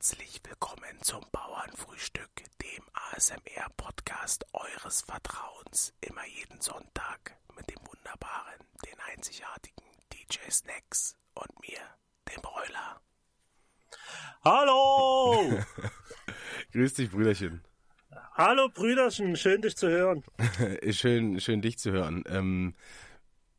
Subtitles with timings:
[0.00, 2.30] Herzlich willkommen zum Bauernfrühstück,
[2.62, 5.92] dem ASMR-Podcast eures Vertrauens.
[6.00, 11.80] Immer jeden Sonntag mit dem wunderbaren, den einzigartigen DJ Snacks und mir,
[12.32, 13.02] dem Bräuler.
[14.42, 15.58] Hallo!
[16.72, 17.62] Grüß dich, Brüderchen.
[18.32, 20.24] Hallo Brüderchen, schön dich zu hören.
[20.92, 22.24] schön, schön dich zu hören.
[22.26, 22.74] Ähm,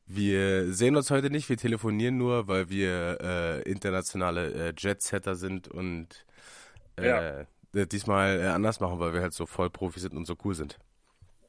[0.08, 5.68] wir sehen uns heute nicht, wir telefonieren nur, weil wir äh, internationale äh, Jet-Setter sind
[5.68, 6.26] und
[7.02, 7.86] äh, ja.
[7.86, 10.78] diesmal äh, anders machen, weil wir halt so voll Profi sind und so cool sind.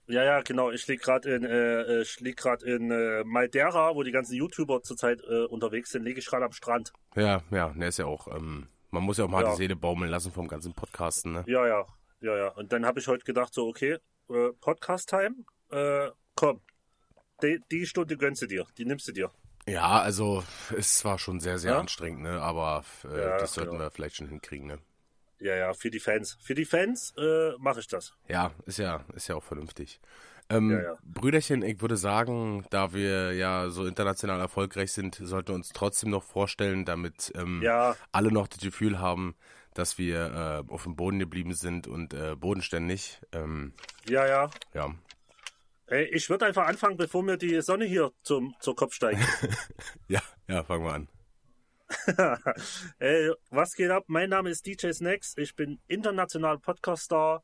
[0.09, 0.70] Ja, ja, genau.
[0.70, 4.83] Ich lieg gerade in, äh, ich lieg gerade in äh, Madeira, wo die ganzen YouTuber
[4.83, 6.02] zurzeit äh, unterwegs sind.
[6.02, 6.93] Liege ich gerade am Strand.
[7.15, 8.27] Ja, ja, ne ist ja auch.
[8.29, 9.51] Ähm, man muss ja auch mal ja.
[9.51, 11.45] die Seele baumeln lassen vom ganzen Podcasten, ne?
[11.46, 11.87] Ja, ja,
[12.21, 12.48] ja, ja.
[12.48, 13.98] Und dann habe ich heute gedacht, so, okay,
[14.29, 15.37] äh, Podcast-Time,
[15.71, 16.60] äh, komm,
[17.43, 19.30] die, die, Stunde gönnst du dir, die nimmst du dir.
[19.66, 20.45] Ja, also
[20.77, 21.80] es war schon sehr, sehr ja?
[21.80, 22.43] anstrengend, ne?
[22.43, 23.84] Aber äh, ja, das sollten genau.
[23.84, 24.79] wir vielleicht schon hinkriegen, ne?
[25.42, 26.38] Ja, ja, für die Fans.
[26.41, 28.15] Für die Fans äh, mache ich das.
[28.29, 30.01] Ja, ist ja, ist ja auch vernünftig.
[30.48, 30.98] Ähm, ja, ja.
[31.02, 36.10] Brüderchen, ich würde sagen, da wir ja so international erfolgreich sind, sollten wir uns trotzdem
[36.10, 37.96] noch vorstellen, damit ähm, ja.
[38.13, 39.35] alle noch das Gefühl haben,
[39.74, 43.20] dass wir äh, auf dem Boden geblieben sind und äh, bodenständig.
[43.32, 43.73] Ähm,
[44.09, 44.51] ja, ja.
[44.74, 44.95] Ja.
[45.87, 49.20] Hey, ich würde einfach anfangen, bevor mir die Sonne hier zum, zur Kopf steigt.
[50.09, 51.09] ja, ja, fangen wir an.
[52.98, 54.04] Hey, was geht ab?
[54.07, 55.35] Mein Name ist DJ Snacks.
[55.37, 57.43] Ich bin international Podcaster,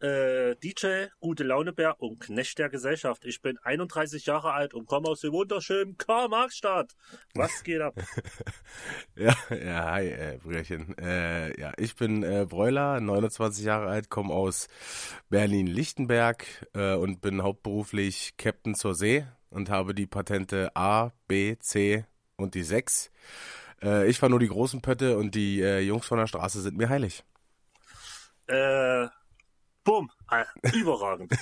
[0.00, 3.24] äh, DJ, gute Launebär und Knecht der Gesellschaft.
[3.24, 6.94] Ich bin 31 Jahre alt und komme aus dem wunderschönen Karl-Marx-Stadt.
[7.34, 7.94] Was geht ab?
[9.16, 10.96] ja, ja, hi, äh, Brüderchen.
[10.98, 14.68] Äh, ja, ich bin äh, Bräuler, 29 Jahre alt, komme aus
[15.30, 22.04] Berlin-Lichtenberg äh, und bin hauptberuflich Captain zur See und habe die Patente A, B, C
[22.36, 23.10] und die 6.
[23.82, 26.76] Äh, ich fahre nur die großen Pötte und die äh, Jungs von der Straße sind
[26.76, 27.24] mir heilig.
[28.46, 29.08] Äh,
[29.84, 30.44] bumm, äh,
[30.76, 31.32] überragend.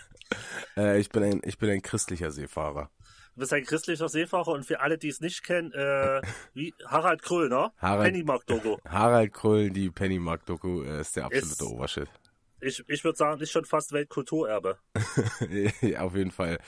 [0.76, 2.90] äh, ich, bin ein, ich bin ein christlicher Seefahrer.
[3.34, 6.22] Du bist ein christlicher Seefahrer und für alle, die es nicht kennen, äh,
[6.54, 7.70] wie Harald Kröll, ne?
[7.78, 8.78] Harald, Pennymark-Doku.
[8.88, 12.08] Harald Kröll, die Pennymark-Doku, äh, ist der absolute ist, Obershit
[12.60, 14.78] ich, ich würde sagen, ist schon fast Weltkulturerbe.
[15.80, 16.58] ja, auf jeden Fall.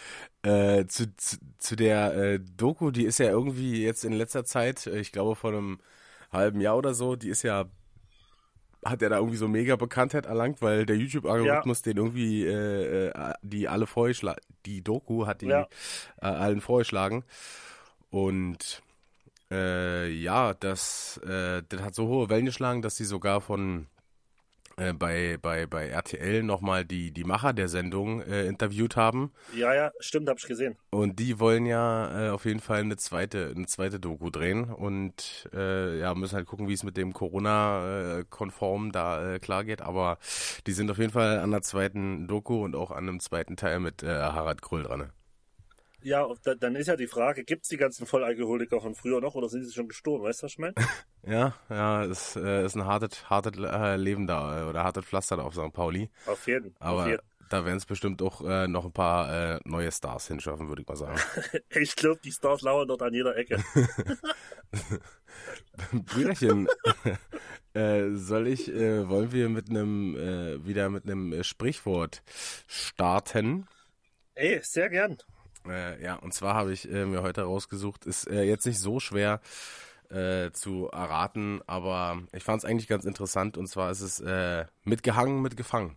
[0.42, 4.86] Äh, zu, zu, zu, der äh, Doku, die ist ja irgendwie jetzt in letzter Zeit,
[4.86, 5.80] äh, ich glaube vor einem
[6.30, 7.64] halben Jahr oder so, die ist ja,
[8.84, 11.92] hat er da irgendwie so mega Bekanntheit erlangt, weil der YouTube-Algorithmus ja.
[11.92, 15.68] den irgendwie, äh, äh die alle vorgeschlagen, die Doku hat die ja.
[16.20, 17.24] äh, allen vorgeschlagen.
[18.10, 18.82] Und
[19.50, 23.86] ja, das, das hat so hohe Wellen geschlagen, dass sie sogar von
[24.78, 29.32] äh, bei, bei, bei RTL nochmal die, die Macher der Sendung äh, interviewt haben.
[29.54, 30.76] Ja, ja, stimmt, habe ich gesehen.
[30.90, 35.48] Und die wollen ja äh, auf jeden Fall eine zweite, eine zweite Doku drehen und
[35.52, 39.82] äh, ja, müssen halt gucken, wie es mit dem Corona-konform da äh, klar geht.
[39.82, 40.18] Aber
[40.66, 43.80] die sind auf jeden Fall an der zweiten Doku und auch an einem zweiten Teil
[43.80, 45.10] mit äh, Harald Krull dran.
[46.02, 46.28] Ja,
[46.60, 49.64] dann ist ja die Frage, gibt es die ganzen Vollalkoholiker von früher noch oder sind
[49.64, 50.24] sie schon gestorben?
[50.24, 50.74] Weißt du, was ich meine?
[51.26, 55.36] ja, ja, es äh, ist ein hartes, hartes äh, Leben da äh, oder hartes Pflaster
[55.36, 55.72] da auf St.
[55.72, 56.08] Pauli.
[56.26, 56.74] Auf jeden.
[56.78, 57.22] Aber auf jeden.
[57.50, 60.88] da werden es bestimmt auch äh, noch ein paar äh, neue Stars hinschaffen, würde ich
[60.88, 61.18] mal sagen.
[61.70, 63.62] ich glaube, die Stars lauern dort an jeder Ecke.
[65.92, 66.68] Brüderchen,
[67.74, 72.22] soll ich, wollen wir mit einem, äh, wieder mit einem Sprichwort
[72.66, 73.66] starten?
[74.34, 75.18] Ey, sehr gern.
[75.70, 79.00] Äh, ja, und zwar habe ich äh, mir heute rausgesucht, ist äh, jetzt nicht so
[79.00, 79.40] schwer
[80.10, 84.66] äh, zu erraten, aber ich fand es eigentlich ganz interessant und zwar ist es äh,
[84.84, 85.96] mitgehangen, mitgefangen.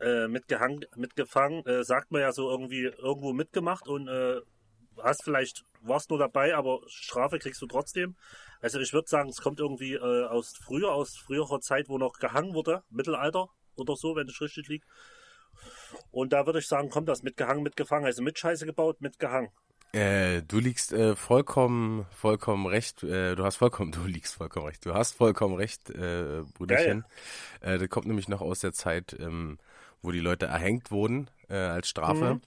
[0.00, 4.08] Äh, mitgehangen, mitgefangen, sagt man ja so irgendwie irgendwo mitgemacht und
[5.02, 8.16] hast vielleicht, warst nur dabei, aber Strafe kriegst du trotzdem.
[8.60, 12.18] Also ich würde sagen, es kommt irgendwie äh, aus früher, aus früherer Zeit, wo noch
[12.18, 14.86] gehangen wurde, Mittelalter oder so, wenn es richtig liegt.
[16.10, 18.06] Und da würde ich sagen, kommt das mitgehangen, mitgefangen.
[18.06, 19.50] Also mit Scheiße gebaut, mitgehangen.
[19.92, 23.02] Äh, du liegst äh, vollkommen, vollkommen recht.
[23.02, 24.84] Äh, du hast vollkommen, du liegst vollkommen recht.
[24.84, 27.04] Du hast vollkommen recht, äh, Brüderchen.
[27.62, 27.74] Ja, ja.
[27.74, 29.58] Äh, das kommt nämlich noch aus der Zeit, ähm,
[30.02, 32.34] wo die Leute erhängt wurden äh, als Strafe.
[32.34, 32.40] Mhm.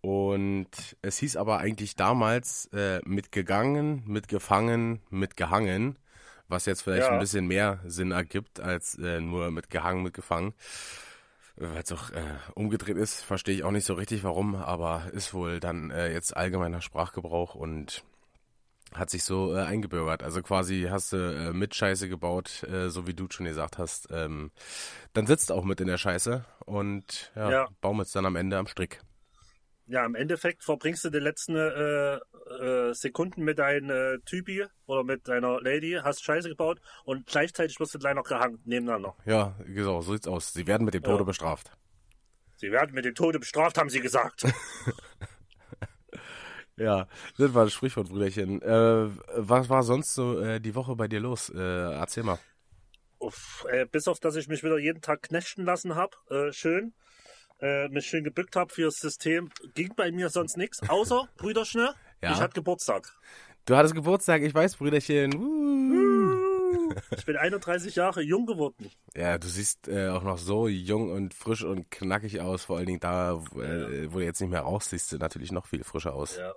[0.00, 5.98] Und es hieß aber eigentlich damals äh, mitgegangen, mitgefangen, mitgehangen,
[6.46, 7.12] was jetzt vielleicht ja.
[7.12, 10.54] ein bisschen mehr Sinn ergibt als äh, nur mitgehangen, mitgefangen
[11.56, 12.22] weil es auch äh,
[12.54, 16.36] umgedreht ist, verstehe ich auch nicht so richtig warum, aber ist wohl dann äh, jetzt
[16.36, 18.04] allgemeiner Sprachgebrauch und
[18.94, 20.22] hat sich so äh, eingebürgert.
[20.22, 24.08] Also quasi hast du äh, mit Scheiße gebaut, äh, so wie du schon gesagt hast.
[24.10, 24.50] Ähm,
[25.12, 27.68] dann sitzt auch mit in der Scheiße und ja, ja.
[27.80, 29.00] baumelst dann am Ende am Strick.
[29.88, 35.04] Ja, im Endeffekt verbringst du die letzten äh, äh, Sekunden mit deinem äh, Typi oder
[35.04, 39.14] mit deiner Lady, hast Scheiße gebaut und gleichzeitig wirst du gleich noch gehangen nebeneinander.
[39.26, 40.52] Ja, genau, so sieht's aus.
[40.52, 41.24] Sie werden mit dem Tode Ja.
[41.24, 41.70] bestraft.
[42.56, 44.44] Sie werden mit dem Tode bestraft, haben sie gesagt.
[46.78, 48.60] Ja, das war das Sprichwort, Brüderchen.
[48.60, 51.48] Äh, was war sonst so äh, die Woche bei dir los?
[51.48, 52.38] Äh, erzähl mal.
[53.18, 56.92] Uff, äh, bis auf, dass ich mich wieder jeden Tag knechten lassen habe, äh, schön,
[57.60, 62.32] äh, mich schön gebückt habe fürs System, ging bei mir sonst nichts, außer, Brüderschne, Ja.
[62.32, 63.16] ich hatte Geburtstag.
[63.64, 65.34] Du hattest Geburtstag, ich weiß, Brüderchen.
[65.34, 66.36] Uh.
[67.16, 68.90] Ich bin 31 Jahre jung geworden.
[69.14, 72.64] Ja, du siehst äh, auch noch so jung und frisch und knackig aus.
[72.64, 75.52] Vor allen Dingen da, wo, äh, wo du jetzt nicht mehr rauchst, siehst du natürlich
[75.52, 76.36] noch viel frischer aus.
[76.36, 76.54] Ja,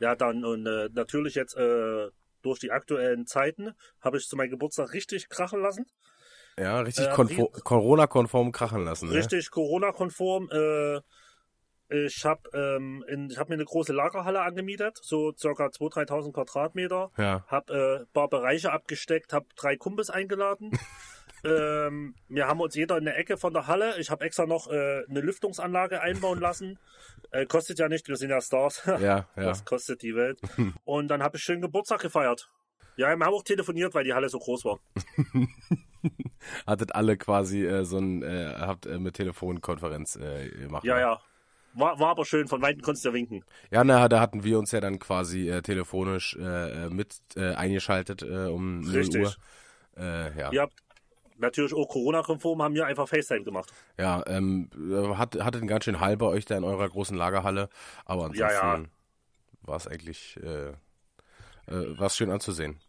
[0.00, 2.08] ja dann und äh, natürlich jetzt äh,
[2.42, 5.86] durch die aktuellen Zeiten habe ich zu meinem Geburtstag richtig krachen lassen.
[6.60, 9.08] Ja, richtig Äh, konfo- Corona-konform krachen lassen.
[9.08, 9.14] Ne?
[9.16, 10.48] Richtig Corona-konform.
[10.50, 11.00] Äh,
[11.90, 16.32] ich habe ähm, in- ich hab mir eine große Lagerhalle angemietet, so circa 2.000, 3.000
[16.32, 17.10] Quadratmeter.
[17.16, 17.44] Ja.
[17.48, 20.70] Hab äh, ein paar Bereiche abgesteckt, hab drei Kumpels eingeladen.
[21.44, 23.98] ähm, wir haben uns jeder in der Ecke von der Halle.
[23.98, 26.78] Ich habe extra noch äh, eine Lüftungsanlage einbauen lassen.
[27.30, 28.82] Äh, kostet ja nicht, wir sind ja Stars.
[28.86, 29.26] Ja, ja.
[29.36, 30.40] Das kostet die Welt.
[30.84, 32.48] Und dann habe ich schön Geburtstag gefeiert.
[32.98, 34.80] Ja, wir haben auch telefoniert, weil die Halle so groß war.
[36.66, 40.84] Hattet alle quasi äh, so ein, äh, habt äh, mit Telefonkonferenz äh, gemacht.
[40.84, 41.00] Ja, ne?
[41.02, 41.20] ja.
[41.74, 43.44] War, war aber schön, von Weitem konntest du ja winken.
[43.70, 47.54] Ja, na, da hatten wir uns ja dann quasi äh, telefonisch äh, äh, mit äh,
[47.54, 49.22] eingeschaltet äh, um 0 Richtig.
[49.22, 49.34] Uhr.
[49.96, 50.74] Äh, ja, Ihr habt
[51.36, 53.72] natürlich auch Corona-konform, haben wir einfach FaceTime gemacht.
[53.96, 57.16] ja ähm, äh, hat, hattet einen ganz schön Hall bei euch da in eurer großen
[57.16, 57.68] Lagerhalle,
[58.06, 58.84] aber ansonsten Ja, ja.
[59.62, 62.80] war es eigentlich äh, äh, war's schön anzusehen.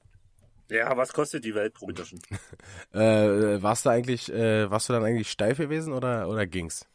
[0.70, 2.22] Ja, was kostet die Welt, Brüderchen?
[2.94, 6.88] Äh, warst du eigentlich, äh, warst du dann eigentlich steif gewesen oder, oder ging's?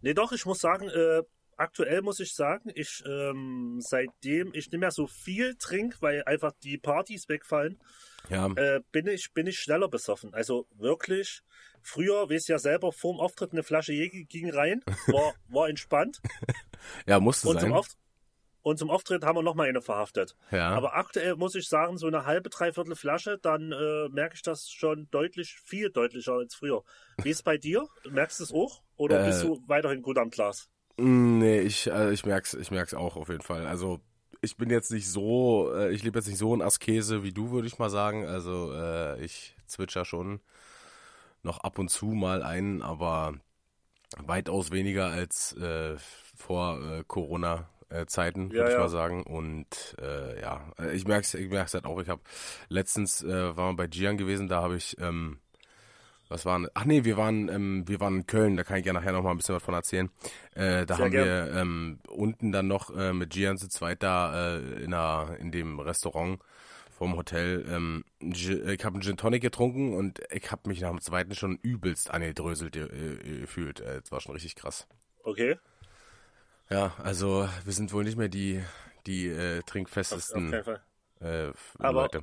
[0.00, 1.22] Nee, doch, ich muss sagen, äh,
[1.56, 6.52] aktuell muss ich sagen, ich, ähm, seitdem ich nicht mehr so viel trinke, weil einfach
[6.62, 7.78] die Partys wegfallen,
[8.28, 10.34] Ja, äh, bin ich, bin ich schneller besoffen.
[10.34, 11.42] Also wirklich,
[11.82, 16.20] früher, weißt du ja selber, vorm Auftritt eine Flasche Jäger ging rein, war, war entspannt.
[17.06, 17.82] ja, musste Und zum, sein.
[18.62, 20.36] Und zum Auftritt haben wir noch mal eine verhaftet.
[20.50, 20.70] Ja.
[20.70, 24.68] Aber aktuell muss ich sagen, so eine halbe, dreiviertel Flasche, dann äh, merke ich das
[24.70, 26.82] schon deutlich, viel deutlicher als früher.
[27.22, 27.86] Wie ist es bei dir?
[28.10, 28.82] Merkst du es auch?
[28.96, 30.68] Oder Äh, bist du weiterhin gut am Glas?
[30.96, 33.66] Nee, ich, äh, ich merk's, ich merk's auch auf jeden Fall.
[33.66, 34.00] Also
[34.40, 37.50] ich bin jetzt nicht so, äh, ich lebe jetzt nicht so in Askese wie du,
[37.50, 38.26] würde ich mal sagen.
[38.26, 40.40] Also äh, ich zwitscher schon
[41.42, 43.34] noch ab und zu mal ein, aber
[44.16, 45.96] weitaus weniger als äh,
[46.36, 47.68] vor äh, Corona.
[47.90, 48.78] Äh, Zeiten, Ja, würde ich ja.
[48.78, 49.22] mal sagen.
[49.24, 52.00] Und äh, ja, äh, ich merk's, ich merk's halt auch.
[52.00, 52.22] Ich habe
[52.68, 55.38] letztens äh, waren wir bei Gian gewesen, da habe ich ähm,
[56.28, 56.68] was waren?
[56.74, 59.22] Ach nee, wir waren, ähm, wir waren in Köln, da kann ich ja nachher noch
[59.22, 60.10] mal ein bisschen was von erzählen.
[60.54, 61.32] Äh, da Sehr haben gern.
[61.34, 65.50] wir ähm, unten dann noch äh, mit Gian zu zweit da äh, in, einer, in
[65.52, 66.40] dem Restaurant
[66.90, 67.64] vom Hotel.
[67.70, 71.34] Ähm, Gin- ich habe einen Gin Tonic getrunken und ich habe mich nach dem zweiten
[71.34, 73.80] schon übelst angedröselt äh, äh, gefühlt.
[73.80, 74.86] Äh, das war schon richtig krass.
[75.26, 75.58] Okay.
[76.70, 78.62] Ja, also wir sind wohl nicht mehr die,
[79.06, 80.80] die äh, Auf, auf trinkfestesten keinen Fall.
[81.20, 82.22] äh, Aber- Leute.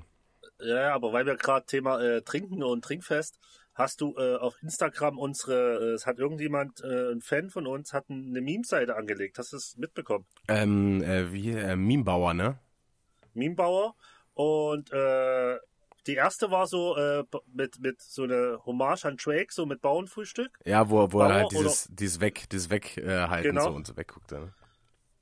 [0.62, 3.38] Ja, ja, aber weil wir gerade Thema äh, Trinken und Trinkfest,
[3.74, 7.92] hast du äh, auf Instagram unsere, äh, es hat irgendjemand, äh, ein Fan von uns,
[7.92, 9.38] hat eine Meme-Seite angelegt.
[9.38, 10.25] Hast du es mitbekommen?
[10.47, 12.57] Ähm, äh, wie Memebauer, ne?
[13.33, 13.95] Memebauer.
[14.33, 15.57] Und äh,
[16.07, 17.24] die erste war so äh,
[17.54, 20.59] mit, mit so eine Hommage an Drake, so mit Bauernfrühstück.
[20.66, 23.64] Ja, wo, wo er Bauer halt dieses, dieses Weg, dieses Weghalten äh, Genau.
[23.64, 24.31] so und so wegguckt.
[24.31, 24.54] Ne?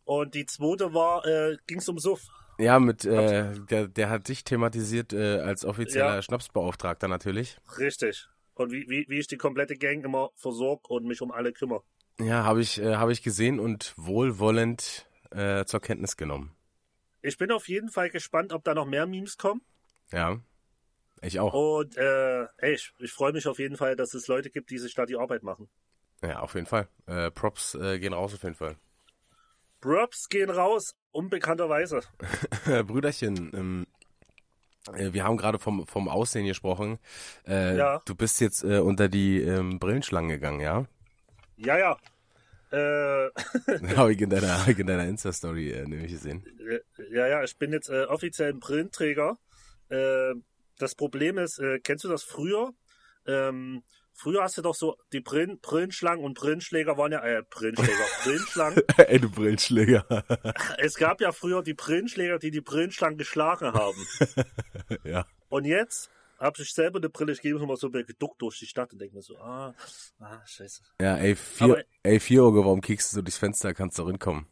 [0.05, 2.27] Und die zweite war, äh, ging's um Suff.
[2.59, 6.21] Ja, mit, äh, der, der hat dich thematisiert äh, als offizieller Ja.
[6.21, 7.57] Schnapsbeauftragter natürlich.
[7.79, 8.27] Richtig.
[8.55, 11.81] Und wie, wie, wie ich die komplette Gang immer versorge und mich um alle kümmere.
[12.19, 16.55] Ja, habe ich, äh, hab ich gesehen und wohlwollend äh, zur Kenntnis genommen.
[17.23, 19.61] Ich bin auf jeden Fall gespannt, ob da noch mehr Memes kommen.
[20.11, 20.37] Ja,
[21.27, 21.53] ich auch.
[21.53, 24.77] Und äh, ey, ich, ich freue mich auf jeden Fall, dass es Leute gibt, die
[24.77, 25.69] sich da die Arbeit machen.
[26.21, 26.87] Ja, auf jeden Fall.
[27.07, 28.75] Äh, Props äh, gehen raus auf jeden Fall.
[29.81, 32.01] Props gehen raus, unbekannterweise.
[32.87, 33.87] Brüderchen, ähm,
[34.93, 36.99] äh, wir haben gerade vom, vom Aussehen gesprochen.
[37.45, 38.01] Äh, Ja.
[38.05, 40.85] Du bist jetzt äh, unter die ähm, Brillenschlangen gegangen, ja?
[41.57, 41.97] Ja, ja.
[42.71, 43.29] Äh,
[43.95, 46.43] Habe ich in deiner, ich in deiner Insta-Story äh, nämlich gesehen.
[47.11, 49.37] ja, ja, ich bin jetzt äh, offiziell ein Brillenträger.
[50.83, 52.73] Das Problem ist, äh, kennst du das früher?
[53.25, 58.03] Ähm, früher hast du doch so, die Brillen, Brillenschlangen und Brillenschläger waren ja, äh, Brillenschläger,
[58.25, 58.81] Brillenschlangen.
[58.97, 60.05] Ey, du Brillenschläger.
[60.77, 64.05] Es gab ja früher die Brillenschläger, die die Brillenschlangen geschlagen haben.
[65.05, 65.25] ja.
[65.47, 68.91] Und jetzt habe ich selber eine Brille, ich gehe immer so geduckt durch die Stadt
[68.91, 69.73] und denke mir so, ah,
[70.19, 70.81] ah, scheiße.
[70.99, 74.03] Ja, ey, vier, Aber- ey, vier Auge, warum kickst du so durchs Fenster, kannst du
[74.03, 74.47] rinkommen.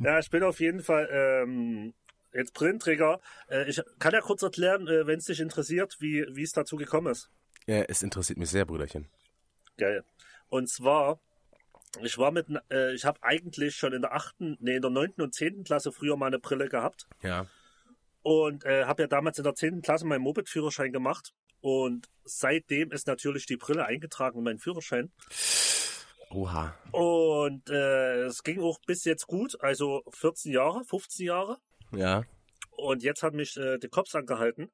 [0.00, 1.94] ja, ich bin auf jeden Fall ähm,
[2.32, 3.20] jetzt Brillenträger.
[3.48, 6.76] Äh, ich kann ja kurz erklären, äh, wenn es dich interessiert, wie wie es dazu
[6.76, 7.30] gekommen ist.
[7.66, 9.08] Ja, es interessiert mich sehr, Brüderchen.
[9.76, 10.04] Geil.
[10.48, 11.20] Und zwar,
[12.02, 15.22] ich war mit, äh, ich habe eigentlich schon in der achten, nee, in der neunten
[15.22, 17.06] und zehnten Klasse früher mal eine Brille gehabt.
[17.22, 17.46] Ja.
[18.22, 21.34] Und äh, habe ja damals in der zehnten Klasse meinen Moped-Führerschein gemacht.
[21.60, 25.10] Und seitdem ist natürlich die Brille eingetragen in meinen Führerschein.
[26.30, 26.74] Oha.
[26.92, 31.58] Und äh, es ging auch bis jetzt gut, also 14 Jahre, 15 Jahre.
[31.92, 32.24] Ja.
[32.70, 34.70] Und jetzt hat mich äh, der Cops angehalten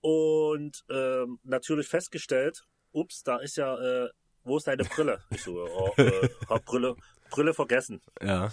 [0.00, 4.08] und ähm, natürlich festgestellt, ups, da ist ja, äh,
[4.44, 5.20] wo ist deine Brille?
[5.30, 6.96] Ich so, oh, äh, hab Brille,
[7.30, 8.00] Brille vergessen.
[8.22, 8.52] Ja.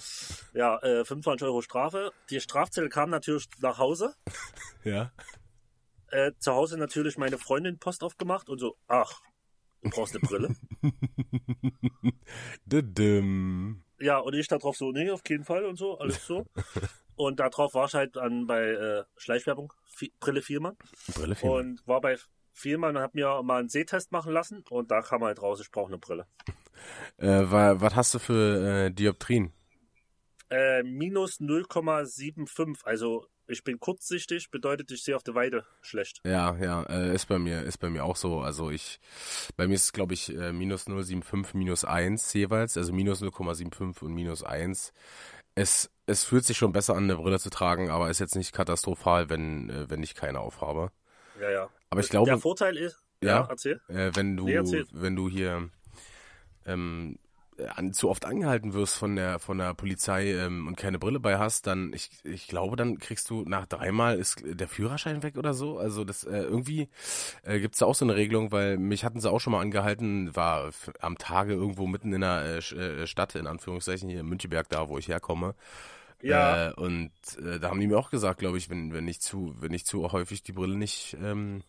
[0.53, 2.11] Ja, äh, 25 Euro Strafe.
[2.29, 4.15] Die Strafzettel kam natürlich nach Hause.
[4.83, 5.11] Ja.
[6.11, 9.19] Äh, zu Hause natürlich meine Freundin Post aufgemacht und so, ach,
[9.81, 10.55] du brauchst eine Brille.
[13.99, 16.45] Ja, und ich da drauf so, nee, auf keinen Fall und so, alles so.
[17.15, 20.77] Und darauf war ich halt dann bei äh, Schleichwerbung, Vi Brille Vielmann.
[21.13, 21.49] Brille viel.
[21.49, 22.17] Und war bei
[22.53, 25.71] Vielmann und hab mir mal einen Sehtest machen lassen und da kam halt raus, ich
[25.71, 26.27] brauche eine Brille.
[27.17, 29.51] Äh, wa- was hast du für äh, Dioptrien?
[30.49, 36.21] Äh, minus 0,75, also ich bin kurzsichtig, bedeutet, ich sehe auf der Weide schlecht.
[36.25, 38.39] Ja, ja, äh, ist bei mir, ist bei mir auch so.
[38.39, 38.99] Also ich,
[39.55, 44.03] bei mir ist es glaube ich äh, minus 0,75, minus 1 jeweils, also minus 0,75
[44.03, 44.93] und minus 1.
[45.55, 48.51] Es, es fühlt sich schon besser an, eine Brille zu tragen, aber ist jetzt nicht
[48.53, 50.91] katastrophal, wenn, äh, wenn ich keine aufhabe.
[51.41, 51.69] Ja, ja.
[51.89, 53.47] Aber ich glaube, Der Vorteil ist, ja, Ja.
[53.49, 53.81] erzähl.
[53.87, 54.85] äh, wenn du, Nee, erzähl.
[54.91, 55.69] wenn du hier
[56.65, 57.24] ähm, äh,
[57.75, 61.37] an, zu oft angehalten wirst von der von der Polizei ähm, und keine Brille bei
[61.37, 65.53] hast, dann ich, ich glaube, dann kriegst du nach dreimal ist der Führerschein weg oder
[65.53, 65.77] so.
[65.77, 66.89] Also das äh, irgendwie
[67.43, 70.35] äh, gibt's da auch so eine Regelung, weil mich hatten sie auch schon mal angehalten,
[70.35, 74.67] war am Tage irgendwo mitten in der äh, äh, Stadt in Anführungszeichen hier in Müncheberg
[74.69, 75.55] da, wo ich herkomme.
[76.21, 79.21] Ja, Äh, und äh, da haben die mir auch gesagt, glaube ich, wenn wenn ich
[79.21, 81.63] zu wenn ich zu häufig die Brille nicht ähm,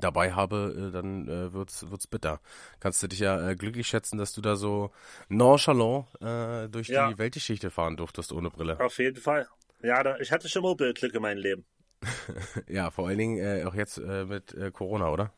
[0.00, 2.40] dabei habe, äh, dann äh, wird's wird's bitter.
[2.80, 4.90] Kannst du dich ja äh, glücklich schätzen, dass du da so
[5.28, 7.10] nonchalant äh, durch Ja.
[7.10, 8.80] die Weltgeschichte fahren durftest ohne Brille.
[8.80, 9.46] auf jeden Fall.
[9.82, 11.64] Ja, da, ich hatte schon mal Glück in meinem Leben.
[12.68, 15.32] Ja, vor allen Dingen äh, auch jetzt äh, mit äh, Corona, oder?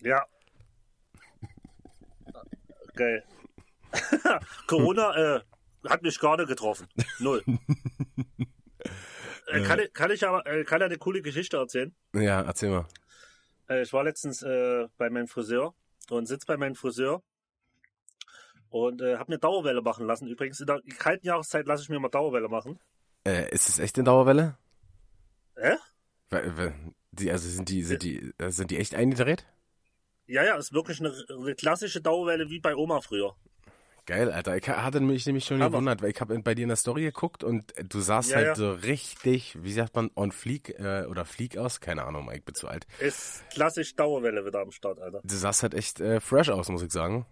[0.00, 0.24] Ja.
[2.94, 3.24] Geil.
[4.66, 5.42] Corona
[5.88, 6.86] hat mich gar nicht getroffen.
[7.18, 7.42] Null.
[9.46, 11.94] kann, ich, kann ich aber kann eine coole Geschichte erzählen.
[12.14, 12.86] Ja, erzähl mal.
[13.70, 15.74] Äh, ich war letztens äh, bei meinem Friseur
[16.10, 17.22] und sitz bei meinem Friseur
[18.68, 20.26] und äh, habe mir Dauerwelle machen lassen.
[20.26, 22.78] Übrigens in der kalten Jahreszeit lasse ich mir mal Dauerwelle machen.
[23.24, 24.56] Äh, ist es echt eine Dauerwelle?
[25.56, 25.76] Hä?
[26.30, 26.74] Weil-
[27.12, 29.46] Die, also sind die, sind die, äh, sind die echt eingedreht?
[30.26, 33.34] Ja, ja, ist wirklich eine, eine klassische Dauerwelle wie bei Oma früher.
[34.10, 34.56] Geil, Alter.
[34.56, 35.70] Ich hatte mich nämlich schon Hammer.
[35.70, 38.46] gewundert, weil ich habe bei dir in der Story geguckt und du sahst Ja, halt
[38.48, 38.54] ja.
[38.56, 41.80] so richtig, wie sagt man, on fleek äh, oder fleek aus?
[41.80, 42.88] Keine Ahnung, ich bin zu alt.
[42.98, 45.20] Ist klassisch Dauerwelle wieder am Start, Alter.
[45.22, 47.24] Du sahst halt echt äh, fresh aus, muss ich sagen.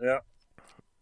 [0.00, 0.20] Ja,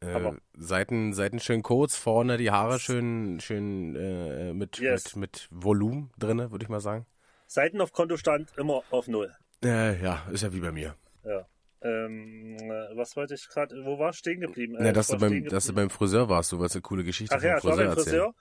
[0.00, 0.33] Äh.
[0.59, 5.16] Seiten, Seiten schön kurz, vorne die Haare schön, schön äh, mit, Yes.
[5.16, 7.06] mit, mit Volumen drinne, würde ich mal sagen.
[7.47, 9.33] Seiten auf Kontostand immer auf Null.
[9.64, 10.95] Äh, ja, ist ja wie bei mir.
[11.25, 11.47] Ja.
[11.83, 14.76] Ähm, äh, was wollte ich gerade, wo war ich stehen geblieben?
[14.76, 15.88] Äh, ja, ich dass, du beim, stehen dass du geblieben.
[15.88, 17.99] beim Friseur warst, du wolltest eine coole Geschichte Ach ja, ich vom war Friseur beim
[17.99, 18.23] erzählen.
[18.23, 18.35] Friseur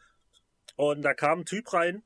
[0.78, 2.04] und da kam ein Typ rein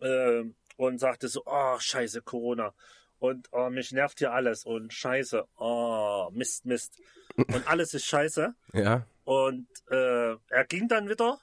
[0.00, 0.42] äh,
[0.76, 2.74] und sagte so, oh, scheiße, Corona.
[3.18, 7.00] Und oh, mich nervt hier alles und scheiße, oh, Mist, Mist.
[7.36, 8.54] Und alles ist scheiße.
[8.72, 11.38] Ja, Und äh, er ging dann wieder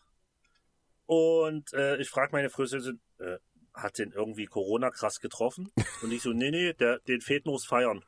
[1.06, 3.38] und äh, ich frage meine Friseurin, äh,
[3.74, 5.72] hat den irgendwie Corona krass getroffen?
[6.01, 8.03] Und ich so, nee, nee, der, den fehlt nur das Feiern.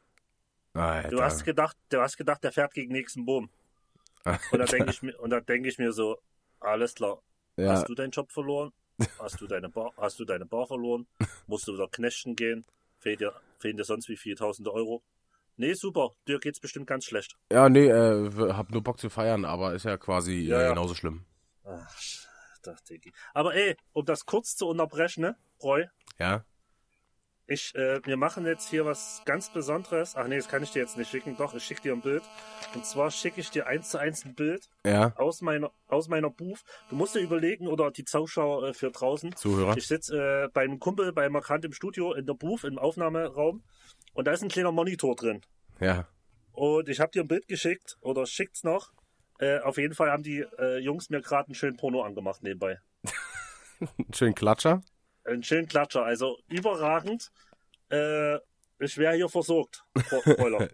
[0.75, 1.10] Alter.
[1.10, 3.50] Du hast gedacht, du hast gedacht, der fährt gegen nächsten Boom.
[4.51, 6.20] Und da denke ich mir, und da denke ich mir so,
[6.60, 7.22] alles klar,
[7.58, 8.72] ja, hast du deinen Job verloren?
[9.20, 11.05] Hast du deine Bar, hast du deine Bar verloren?
[11.48, 12.65] Musst du wieder Knechten gehen?
[13.00, 15.03] Fehlt dir, fehlen dir sonst wie viele tausende Euro?
[15.58, 17.38] Nee, super, dir geht's bestimmt ganz schlecht.
[17.51, 20.70] ja, nee, äh, hab nur Bock zu feiern, aber ist ja quasi Ja, äh, ja.
[20.70, 21.25] genauso schlimm.
[21.63, 21.96] Ach,
[22.63, 23.13] dachte ich.
[23.34, 25.88] Aber ey, um das kurz zu unterbrechen, ne, Roy,
[26.20, 26.44] Ja,
[27.48, 30.16] ich, äh, wir machen jetzt hier was ganz Besonderes.
[30.16, 31.38] Ach nee, das kann ich dir jetzt nicht schicken.
[31.38, 32.24] Doch, ich schicke dir ein Bild.
[32.74, 36.30] Und zwar schicke ich dir eins zu eins ein Bild ja, aus meiner, aus meiner
[36.30, 36.64] Booth.
[36.90, 39.36] Du musst dir überlegen, oder die Zuschauer äh, für draußen.
[39.36, 39.78] Zuhörer.
[39.78, 43.64] Ich sitze äh, bei einem Kumpel bei Markant im Studio in der Booth, im Aufnahmeraum.
[44.14, 45.42] Und da ist ein kleiner Monitor drin.
[45.80, 46.08] Ja,
[46.54, 48.92] Und ich habe dir ein Bild geschickt, oder schickt's noch.
[49.40, 52.80] Äh, auf jeden Fall haben die äh, Jungs mir gerade einen schönen Porno angemacht nebenbei.
[54.14, 54.82] schön Klatscher.
[55.25, 57.32] Einen schönen Klatscher, also überragend.
[57.89, 58.38] Äh,
[58.79, 59.84] Ich wäre hier versorgt.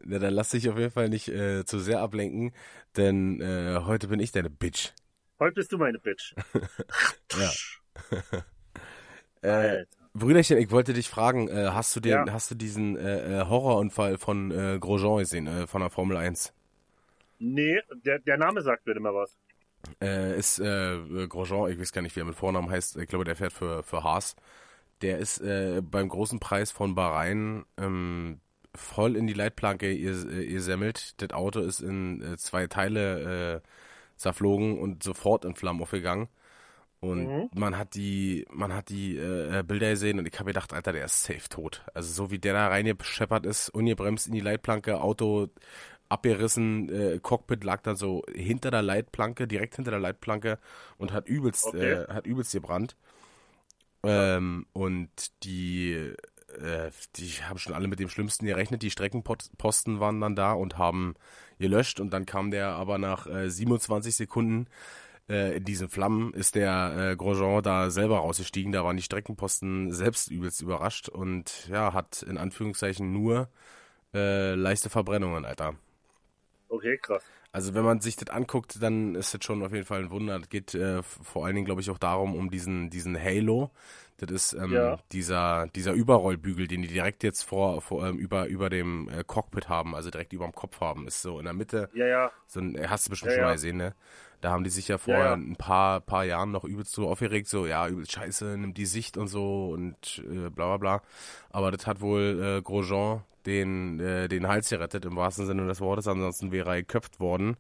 [0.08, 2.54] Ja, dann lass dich auf jeden Fall nicht äh, zu sehr ablenken,
[2.98, 4.90] denn äh, heute bin ich deine Bitch.
[5.40, 6.34] Heute bist du meine Bitch.
[9.42, 12.34] äh, Brüderchen, ich wollte dich fragen, äh, hast du den, ja.
[12.34, 16.54] hast du diesen äh, äh Horrorunfall von Grosjean gesehen, äh, von der Formel 1?
[17.40, 19.38] Nee, der, der Name sagt mir immer was.
[20.02, 23.26] Äh, ist äh, Grosjean, ich weiß gar nicht, wie er mit Vornamen heißt, ich glaube,
[23.26, 24.36] der fährt für, für Haas.
[25.02, 28.40] Der ist äh, beim großen Preis von Bahrain ähm,
[28.76, 31.22] voll in die Leitplanke gesemmelt.
[31.22, 33.68] Das Auto ist in äh, zwei Teile äh,
[34.16, 36.28] zerflogen und sofort in Flammen aufgegangen.
[37.00, 37.50] Und mhm.
[37.56, 41.06] man hat die, man hat die äh, Bilder gesehen und ich habe gedacht, Alter, der
[41.06, 41.84] ist safe tot.
[41.96, 45.50] Also so wie der da reingescheppert ist, ungebremst in die Leitplanke, Auto
[46.12, 50.60] abgerissen, äh, Cockpit lag dann so hinter der Leitplanke, direkt hinter der Leitplanke
[50.98, 51.94] und hat übelst, okay.
[51.94, 52.96] äh, hat übelst gebrannt.
[54.04, 55.10] Ähm, und
[55.44, 58.82] die, äh, die haben schon alle mit dem Schlimmsten gerechnet.
[58.82, 61.16] Die Streckenposten waren dann da und haben
[61.60, 64.68] gelöscht und dann kam der aber nach äh, 27 Sekunden
[65.30, 68.72] äh, in diesen Flammen ist der äh, Grosjean da selber rausgestiegen.
[68.72, 73.48] Da waren die Streckenposten selbst übelst überrascht und ja, hat in Anführungszeichen nur
[74.14, 75.76] äh, leichte Verbrennungen, Alter.
[76.72, 77.24] Okay, krass.
[77.52, 80.40] Also wenn man sich das anguckt, dann ist das schon auf jeden Fall ein Wunder.
[80.42, 83.72] Es geht äh, vor allen Dingen, glaube ich, auch darum, um diesen, diesen Halo.
[84.16, 85.00] Das ist ähm, ja.
[85.12, 89.68] dieser, dieser Überrollbügel, den die direkt jetzt vor, vor ähm, über, über dem äh, Cockpit
[89.68, 91.08] haben, also direkt über dem Kopf haben.
[91.08, 91.90] Ist so in der Mitte.
[91.94, 92.32] Ja, ja.
[92.48, 93.96] So ein, hast du bestimmt ja, schon mal gesehen, ne?
[94.40, 97.48] Da haben die sich ja vor ja, ein paar, paar Jahren noch übelst so aufgeregt,
[97.48, 101.02] so, ja, übelst scheiße, nimmt die Sicht und so und äh, bla bla bla.
[101.50, 105.82] Aber das hat wohl äh, Grosjean den, äh, den Hals gerettet, im wahrsten Sinne des
[105.82, 107.58] Wortes, ansonsten wäre er geköpft worden.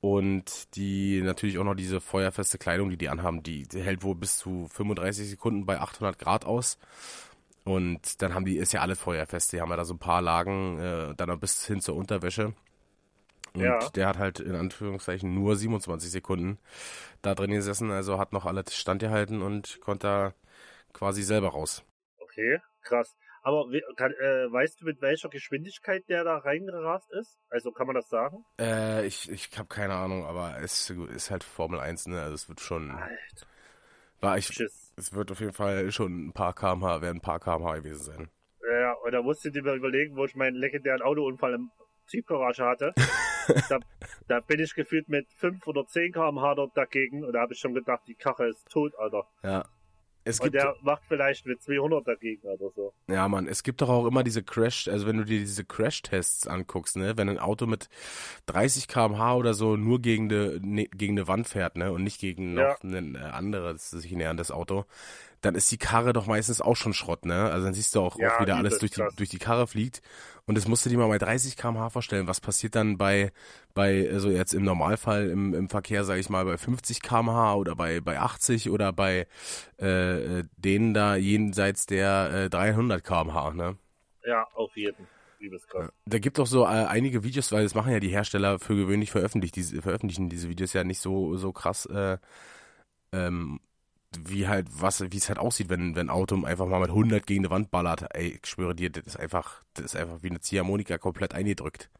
[0.00, 4.14] Und die natürlich auch noch diese feuerfeste Kleidung, die die anhaben, die, die hält wohl
[4.14, 6.78] bis zu 35 Sekunden bei 800 Grad aus.
[7.64, 10.20] Und dann haben die, ist ja alles feuerfest, die haben ja da so ein paar
[10.20, 12.52] Lagen, äh, dann noch bis hin zur Unterwäsche.
[13.54, 13.78] Und ja.
[13.90, 16.58] der hat halt in Anführungszeichen nur 27 Sekunden
[17.22, 20.34] da drin gesessen, also hat noch alles standgehalten und konnte da
[20.92, 21.84] quasi selber raus.
[22.18, 23.16] Okay, krass.
[23.44, 27.38] Aber kann, äh, weißt du, mit welcher Geschwindigkeit der da reingerast ist?
[27.50, 28.42] Also kann man das sagen?
[28.58, 32.22] Äh, ich, ich habe keine Ahnung, aber es ist halt Formel 1, ne?
[32.22, 32.90] Also es wird schon.
[32.90, 33.46] Alter.
[34.20, 34.48] War ich.
[34.48, 34.94] Tschüss.
[34.96, 38.30] Es wird auf jeden Fall schon ein paar kmh, werden ein paar kmh gewesen sein.
[38.66, 41.70] Ja, und da musste ich mir überlegen, wo ich meinen legendären Autounfall im
[42.06, 42.94] Tiefgarage hatte.
[43.68, 43.78] da,
[44.26, 47.58] da, bin ich gefühlt mit 5 oder 10 kmh dort dagegen und da habe ich
[47.58, 49.26] schon gedacht, die Karre ist tot, Alter.
[49.42, 49.64] Ja,
[50.24, 52.94] es und der macht vielleicht mit 200 dagegen oder so.
[53.08, 56.46] Ja, Mann, es gibt doch auch immer diese Crash, also wenn du dir diese Crash-Tests
[56.46, 57.88] anguckst, ne, wenn ein Auto mit
[58.46, 62.54] 30 km/h oder so nur gegen eine, ne, gegen Wand fährt, ne, und nicht gegen
[62.54, 62.76] noch ja.
[62.82, 64.86] ein äh, anderes, sich näherndes Auto,
[65.44, 67.50] dann ist die Karre doch meistens auch schon Schrott, ne?
[67.50, 70.00] Also dann siehst du auch, ja, auch wieder alles durch die, durch die Karre fliegt.
[70.46, 72.26] Und das musst du dir mal bei 30 km/h vorstellen.
[72.26, 73.32] Was passiert dann bei,
[73.74, 77.76] bei, also jetzt im Normalfall im, im Verkehr, sage ich mal, bei 50 km/h oder
[77.76, 79.26] bei, bei 80 oder bei
[79.80, 83.76] äh, äh, denen da jenseits der äh, 300 km/h, ne?
[84.24, 85.06] Ja, auf jeden.
[86.06, 89.10] Da gibt auch so äh, einige Videos, weil das machen ja die Hersteller für gewöhnlich
[89.10, 92.16] veröffentlicht, diese, veröffentlichen diese Videos ja nicht so, so krass, äh,
[93.12, 93.60] ähm,
[94.24, 97.44] wie halt, was, wie es halt aussieht, wenn, wenn Auto einfach mal mit 100 gegen
[97.44, 98.06] die Wand ballert.
[98.14, 101.90] Ey, ich schwöre dir, das ist einfach, das ist einfach wie eine Ziehharmonika komplett eingedrückt.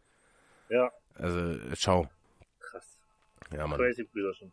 [0.68, 0.90] Ja.
[1.14, 2.09] Also, schau.
[2.61, 2.98] Krass.
[3.53, 3.79] Ja, Mann.
[3.79, 4.53] Crazy, Brüderchen.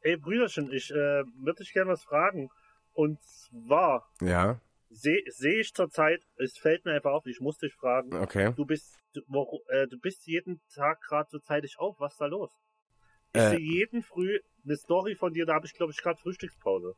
[0.00, 2.50] Ey, Brüderchen, ich äh, würde dich gerne was fragen.
[2.92, 4.08] Und zwar.
[4.20, 4.60] Ja.
[4.90, 8.14] Sehe seh ich zurzeit, es fällt mir einfach auf, ich muss dich fragen.
[8.14, 8.52] Okay.
[8.54, 9.22] Du bist, du,
[9.68, 11.98] äh, du bist jeden Tag gerade so zeitig auf.
[11.98, 12.50] Was ist da los?
[13.34, 16.18] Ich äh, sehe jeden Früh eine Story von dir, da habe ich, glaube ich, gerade
[16.20, 16.94] Frühstückspause.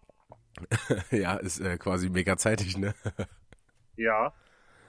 [1.10, 2.94] ja, ist äh, quasi mega zeitig, ne?
[3.96, 4.32] ja.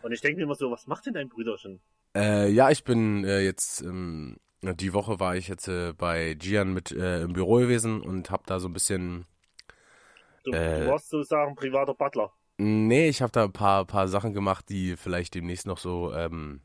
[0.02, 1.82] Und ich denke mir immer so, was macht denn dein Brüderchen?
[2.16, 6.74] Äh, ja, ich bin äh, jetzt, ähm, die Woche war ich jetzt äh, bei Gian
[6.74, 9.26] mit äh, im Büro gewesen und habe da so ein bisschen.
[10.44, 12.32] Du, äh, du warst sozusagen privater Butler.
[12.58, 16.62] Nee, ich habe da ein paar, paar Sachen gemacht, die vielleicht demnächst noch so ähm,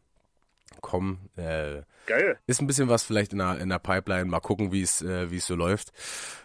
[0.81, 1.29] kommen.
[1.37, 2.39] Äh, Geil.
[2.47, 4.25] Ist ein bisschen was vielleicht in der, in der Pipeline.
[4.25, 5.93] Mal gucken, wie es äh, wie es so läuft.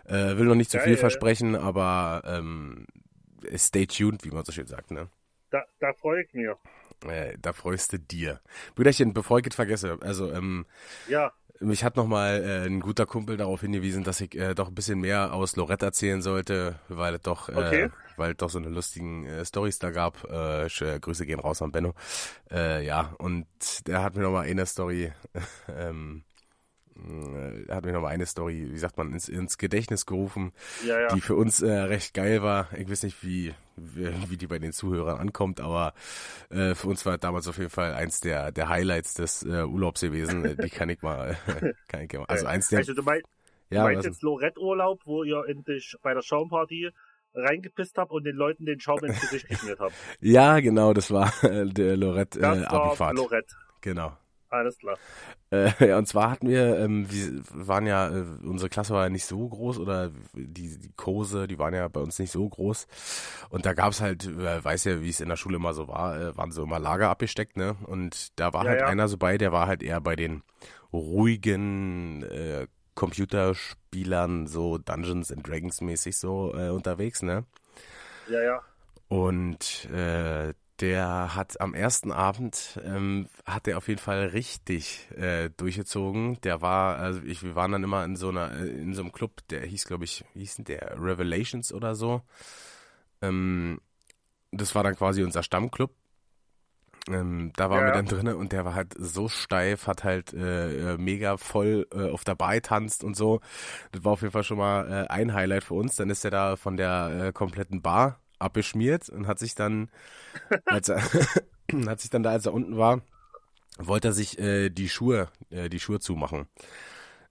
[0.05, 2.87] Äh, will noch nicht zu viel versprechen, aber ähm,
[3.55, 5.09] stay tuned, wie man so schön sagt, ne?
[5.49, 6.47] Da, da freue ich mich.
[7.05, 8.41] Äh, da freust du dir.
[8.75, 10.65] Brüderchen, bevor ich es vergesse, also ähm,
[11.07, 11.31] ja.
[11.59, 14.99] Mich hat nochmal äh, ein guter Kumpel darauf hingewiesen, dass ich äh, doch ein bisschen
[14.99, 17.89] mehr aus Lorette erzählen sollte, weil es doch, äh, okay.
[18.15, 20.23] weil es doch so eine lustigen äh, Stories da gab.
[20.29, 21.93] Äh, äh, Grüße gehen raus an Benno.
[22.51, 23.47] Äh, ja, und
[23.87, 25.11] der hat mir nochmal eine Story
[25.67, 26.23] ähm,
[26.97, 30.51] äh, hat mir nochmal eine Story, wie sagt man, ins, ins Gedächtnis gerufen,
[30.85, 31.07] Ja, ja.
[31.13, 32.67] die für uns äh, recht geil war.
[32.77, 35.93] Ich weiß nicht, wie, wie, wie die bei den Zuhörern ankommt, aber
[36.49, 40.01] äh, für uns war damals auf jeden Fall eins der, der Highlights des äh, Urlaubs
[40.01, 40.45] gewesen.
[40.45, 42.25] Äh, die kann ich mal, äh, kann ich mal.
[42.25, 43.21] Also eins der, also du, mein,
[43.69, 46.89] ja, du meinst jetzt Lorette-Urlaub, wo ihr die, bei der Schaumparty
[47.33, 49.93] reingepisst habt und den Leuten den Schaum ins Gesicht geschmiert habt.
[50.21, 53.13] ja, genau, das war äh, der Lorette äh.
[53.13, 53.55] Lorette.
[53.81, 54.17] Genau.
[54.49, 54.99] Alles klar.
[55.51, 59.09] Äh, ja, und zwar hatten wir, ähm, wir waren ja, äh, unsere Klasse war ja
[59.09, 62.87] nicht so groß oder die, die Kurse, die waren ja bei uns nicht so groß.
[63.49, 66.19] Und da gab's halt, äh, weiß ja, wie es in der Schule immer so war,
[66.19, 67.75] äh, waren so immer Lager abgesteckt, ne?
[67.85, 68.83] Und da war Ja, halt ja.
[68.83, 70.43] einer so bei, der war halt eher bei den
[70.93, 77.45] ruhigen äh, Computerspielern, so Dungeons and Dragons mäßig so äh, unterwegs, ne?
[78.25, 78.63] Ja, ja.
[79.07, 85.49] Und äh, der hat am ersten Abend ähm, hat er auf jeden Fall richtig äh,
[85.57, 86.39] durchgezogen.
[86.41, 89.11] Der war, also ich, wir waren dann immer in so einer, äh, in so einem
[89.11, 92.21] Club, der hieß, glaube ich, wie hieß denn der Revelations oder so.
[93.21, 93.79] Ähm,
[94.51, 95.93] das war dann quasi unser Stammclub.
[97.09, 97.85] Ähm, da waren Ja.
[97.85, 101.87] wir dann drinnen und der war halt so steif, hat halt äh, äh, mega voll
[101.93, 103.39] äh, auf der Bar tanzt und so.
[103.93, 105.95] Das war auf jeden Fall schon mal äh, ein Highlight für uns.
[105.95, 109.89] Dann ist er da von der äh, kompletten Bar abgeschmiert und hat sich dann,
[110.65, 111.01] als er,
[111.87, 113.01] hat sich dann da, als er unten war,
[113.77, 116.47] wollte er sich äh, die Schuhe, äh, die Schuhe zumachen.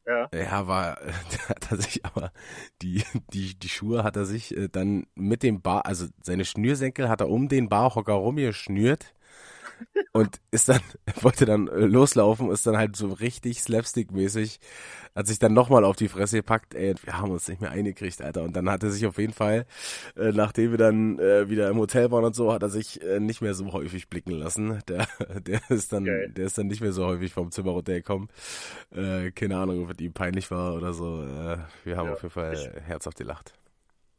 [0.06, 0.28] Ja.
[0.32, 0.98] Ja, war,
[1.30, 2.32] da hat er sich aber,
[2.82, 7.08] die, die, die Schuhe hat er sich äh, dann mit dem Bar, also seine Schnürsenkel
[7.08, 9.14] hat er um den Barhocker rumgeschnürt
[10.12, 10.80] und ist dann,
[11.22, 14.58] wollte dann äh, loslaufen, ist dann halt so richtig slapstick-mäßig,
[15.14, 18.20] hat sich dann nochmal auf die Fresse gepackt, ey, wir haben uns nicht mehr eingekriegt,
[18.22, 18.42] Alter.
[18.42, 19.66] Und dann hat er sich auf jeden Fall,
[20.16, 23.20] äh, nachdem wir dann äh, wieder im Hotel waren und so, hat er sich äh,
[23.20, 24.80] nicht mehr so häufig blicken lassen.
[24.88, 25.06] Der,
[25.40, 26.30] der ist dann, Geil.
[26.36, 28.28] der ist dann nicht mehr so häufig vom Zimmer runtergekommen.
[28.94, 31.22] Äh, keine Ahnung, ob es ihm peinlich war oder so.
[31.22, 32.12] Äh, wir haben Ja.
[32.14, 33.54] auf jeden Fall herzhaft gelacht.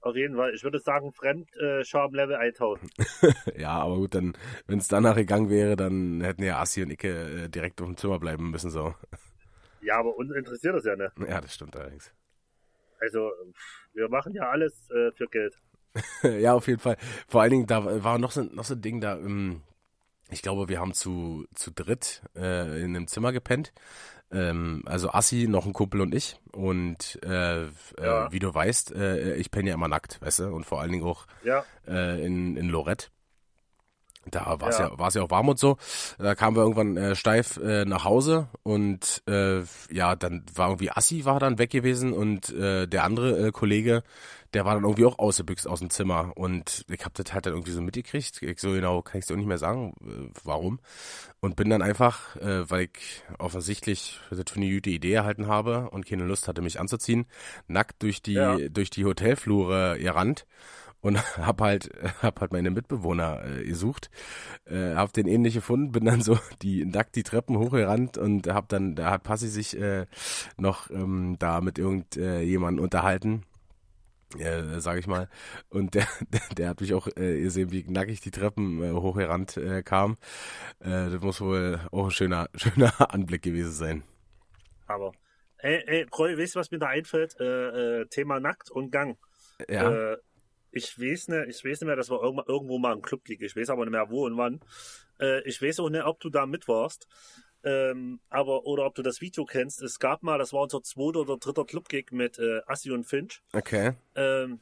[0.02, 0.54] Auf jeden Fall.
[0.54, 2.92] Ich würde sagen, Fremdscham Level 1000.
[3.58, 7.46] Ja, aber gut, dann, wenn es danach gegangen wäre, dann hätten ja Assi und Icke
[7.46, 8.94] äh, direkt auf dem Zimmer bleiben müssen, so.
[9.82, 11.12] Ja, aber uns interessiert das ja nicht.
[11.30, 12.12] Ja, das stimmt allerdings.
[13.00, 13.32] Also,
[13.94, 15.56] wir machen ja alles äh, für Geld.
[16.24, 16.98] ja, auf jeden Fall.
[17.28, 19.62] Vor allen Dingen, da war noch so, noch so ein Ding da, ähm,
[20.30, 23.72] ich glaube, wir haben zu, zu dritt äh, in einem Zimmer gepennt.
[24.32, 26.38] Ähm, also Assi, noch ein Kumpel und ich.
[26.52, 28.28] Und äh, Ja.
[28.28, 30.48] äh, wie du weißt, äh, ich penne ja immer nackt, weißt du?
[30.54, 33.08] Und vor allen Dingen auch Ja, äh, in, in Lorette.
[34.32, 34.90] Da war es Ja.
[34.90, 35.78] ja, war's ja auch warm und so.
[36.18, 39.62] Da kamen wir irgendwann äh, steif äh, nach Hause und äh,
[39.92, 44.04] ja, dann war irgendwie Assi war dann weg gewesen und äh, der andere äh, Kollege,
[44.54, 47.54] der war dann irgendwie auch ausgebüxt aus dem Zimmer und ich hab das halt dann
[47.54, 48.42] irgendwie so mitgekriegt.
[48.42, 50.80] Ich so genau kann ich so nicht mehr sagen, äh, warum.
[51.40, 55.90] Und bin dann einfach, äh, weil ich offensichtlich das für eine gute Idee erhalten habe
[55.92, 57.26] und keine Lust hatte, mich anzuziehen,
[57.68, 58.58] nackt durch die Ja.
[58.70, 60.46] durch die Hotelflure gerannt
[61.02, 61.90] und hab halt
[62.22, 64.10] hab halt meine Mitbewohner äh, gesucht,
[64.66, 68.70] äh, hab den ähnlich gefunden, bin dann so die nackt die Treppen hochgerannt und hab
[68.70, 70.06] dann da hat Passi sich äh,
[70.58, 73.44] noch ähm, da mit irgendjemandem unterhalten.
[74.38, 75.30] Äh, sag ich mal.
[75.70, 79.56] Und der, der, der hat mich auch äh, gesehen, wie nackig die Treppen äh, hochgerannt
[79.56, 80.18] äh, kam.
[80.80, 84.04] Äh, das muss wohl auch ein schöner, schöner Anblick gewesen sein.
[84.88, 85.14] aber.
[85.60, 87.36] Ey, ey, Roy, weißt du, was mir da einfällt?
[87.40, 89.18] Äh, äh, Thema Nackt und Gang.
[89.68, 90.12] Ja.
[90.14, 90.18] Äh,
[90.78, 93.44] ich weiß nicht, ich weiß nicht mehr, dass wir irgendwo, mal im Club liegen.
[93.44, 94.62] Ich weiß aber nicht mehr wo und wann.
[95.20, 97.08] Äh, ich weiß auch nicht, ob du da mit warst.
[97.64, 99.82] Ähm, aber, oder ob du das Video kennst.
[99.82, 103.42] Es gab mal, das war unser zweiter oder dritter Club-Gig mit äh, Assi und Finch.
[103.52, 103.94] Okay.
[104.16, 104.62] Ähm,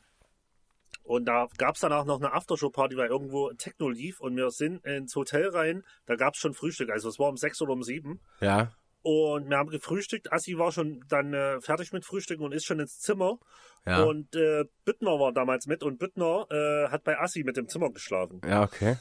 [1.03, 4.83] und da gab es danach noch eine Aftershow-Party, weil irgendwo Techno lief und wir sind
[4.85, 5.83] ins Hotel rein.
[6.07, 8.21] Da gab es schon Frühstück, also es war um sechs oder um sieben.
[8.41, 8.71] Ja.
[9.05, 10.33] Und wir haben gefrühstückt.
[10.33, 13.37] Assi war schon dann äh, fertig mit Frühstücken und ist schon ins Zimmer.
[13.85, 14.01] Ja.
[14.01, 17.91] Und äh, Büttner war damals mit und Büttner äh, hat bei Assi mit dem Zimmer
[17.91, 18.41] geschlafen.
[18.43, 18.97] Ja, okay.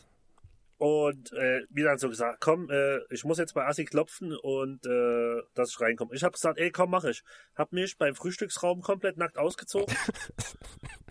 [0.77, 4.85] Und äh, mir dann so gesagt, komm, äh, ich muss jetzt bei Assi klopfen und
[4.85, 6.15] äh, dass ich reinkomme.
[6.15, 7.23] Ich habe gesagt, ey, komm, mach ich.
[7.57, 9.97] Hab mich beim Frühstücksraum komplett nackt ausgezogen.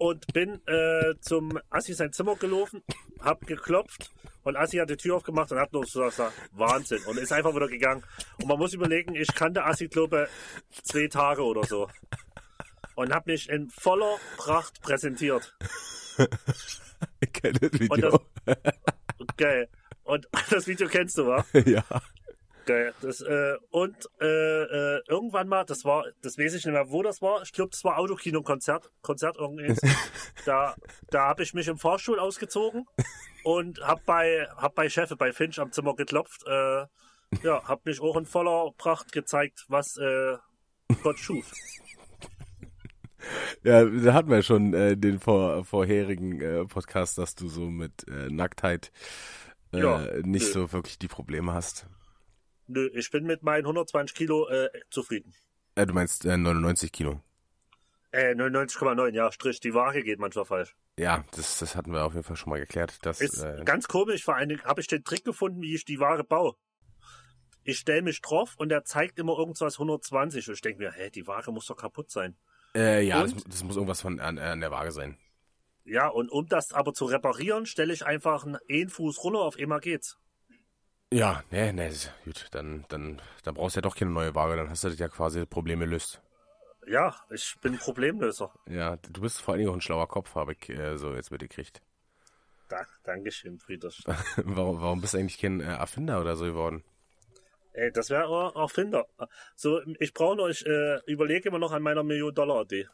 [0.00, 2.82] und bin äh, zum Assi sein Zimmer gelaufen,
[3.20, 4.10] hab geklopft
[4.44, 7.54] und Assi hat die Tür aufgemacht und hat nur so gesagt, Wahnsinn und ist einfach
[7.54, 8.02] wieder gegangen.
[8.40, 10.26] Und man muss überlegen, ich kannte Assi glaube
[10.84, 11.86] zwei Tage oder so
[12.94, 15.54] und hab mich in voller Pracht präsentiert.
[17.20, 18.20] Ich kenne das Und Video.
[18.44, 18.56] das,
[19.38, 19.68] geil.
[20.04, 21.46] Und das Video kennst du, wa?
[21.64, 21.82] ja.
[22.66, 22.94] Geil.
[23.00, 27.02] Das, äh, und äh, äh, irgendwann mal, das war, das weiß ich nicht mehr, wo
[27.02, 27.42] das war.
[27.42, 29.78] Ich glaube, das war Autokino-Konzert, Konzert irgendwas.
[30.44, 30.74] da
[31.10, 32.86] da habe ich mich im Fahrstuhl ausgezogen
[33.44, 36.46] und hab bei, hab bei Chefe, bei Finch am Zimmer geklopft.
[36.46, 36.86] Äh,
[37.42, 40.36] ja, hab mich auch in voller Pracht gezeigt, was äh,
[41.02, 41.50] Gott schuf.
[43.62, 48.08] Ja, da hatten wir schon äh, den vor, vorherigen äh, Podcast, dass du so mit
[48.08, 48.92] äh, Nacktheit
[49.74, 50.52] äh, Ja, nicht nö.
[50.52, 51.86] so wirklich die Probleme hast.
[52.70, 55.34] Nö, ich bin mit meinen 120 Kilo äh, zufrieden.
[55.74, 57.20] Äh, du meinst äh, 99 Kilo.
[58.12, 59.58] Äh, 99,9, ja, Strich.
[59.58, 60.76] Die Waage geht manchmal falsch.
[60.96, 62.98] Ja, das, das hatten wir auf jeden Fall schon mal geklärt.
[63.02, 65.84] Dass, Ist äh, ganz komisch, vor allen Dingen habe ich den Trick gefunden, wie ich
[65.84, 66.54] die Waage baue.
[67.64, 71.10] Ich stelle mich drauf und der zeigt immer irgendwas 120 und ich denke mir, hä,
[71.10, 72.36] die Waage muss doch kaputt sein.
[72.76, 75.18] äh, ja, das, das muss irgendwas von an, an der Waage sein.
[75.84, 79.80] Ja, und um das aber zu reparieren, stelle ich einfach einen Fuß runter, auf einmal
[79.80, 80.18] geht's.
[81.12, 84.56] Ja, nee, nee, ist- gut, dann, dann, dann brauchst du ja doch keine neue Waage,
[84.56, 86.20] dann hast du ja quasi Probleme gelöst.
[86.86, 88.52] Ja, ich bin Problemlöser.
[88.68, 91.30] Ja, du bist vor allen Dingen auch ein schlauer Kopf, habe ich äh, so jetzt
[91.30, 91.82] mitgekriegt.
[92.68, 94.02] Da, Dankeschön, Friedrich.
[94.36, 96.84] warum, warum bist du eigentlich kein äh, Erfinder oder so geworden?
[97.72, 99.06] Ey, das wäre auch Erfinder.
[99.56, 102.88] So, ich brauche noch, ich äh, überlege immer noch an meiner Million-Dollar-Idee.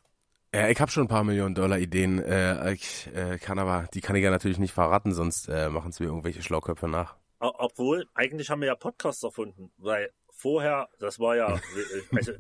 [0.54, 2.22] Ja, ich habe schon ein paar Millionen Dollar Ideen.
[2.22, 5.90] Äh, ich äh, kann aber, die kann ich ja natürlich nicht verraten, sonst äh, machen
[5.90, 7.16] es mir irgendwelche Schlauköpfe nach.
[7.38, 11.60] Obwohl, eigentlich haben wir ja Podcasts erfunden, weil vorher, das war ja,
[12.12, 12.32] also,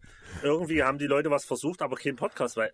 [0.42, 2.70] irgendwie haben die Leute was versucht, aber kein Podcast, weil,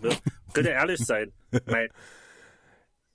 [0.00, 0.16] wir
[0.52, 1.32] können ehrlich sein,
[1.66, 1.88] mein,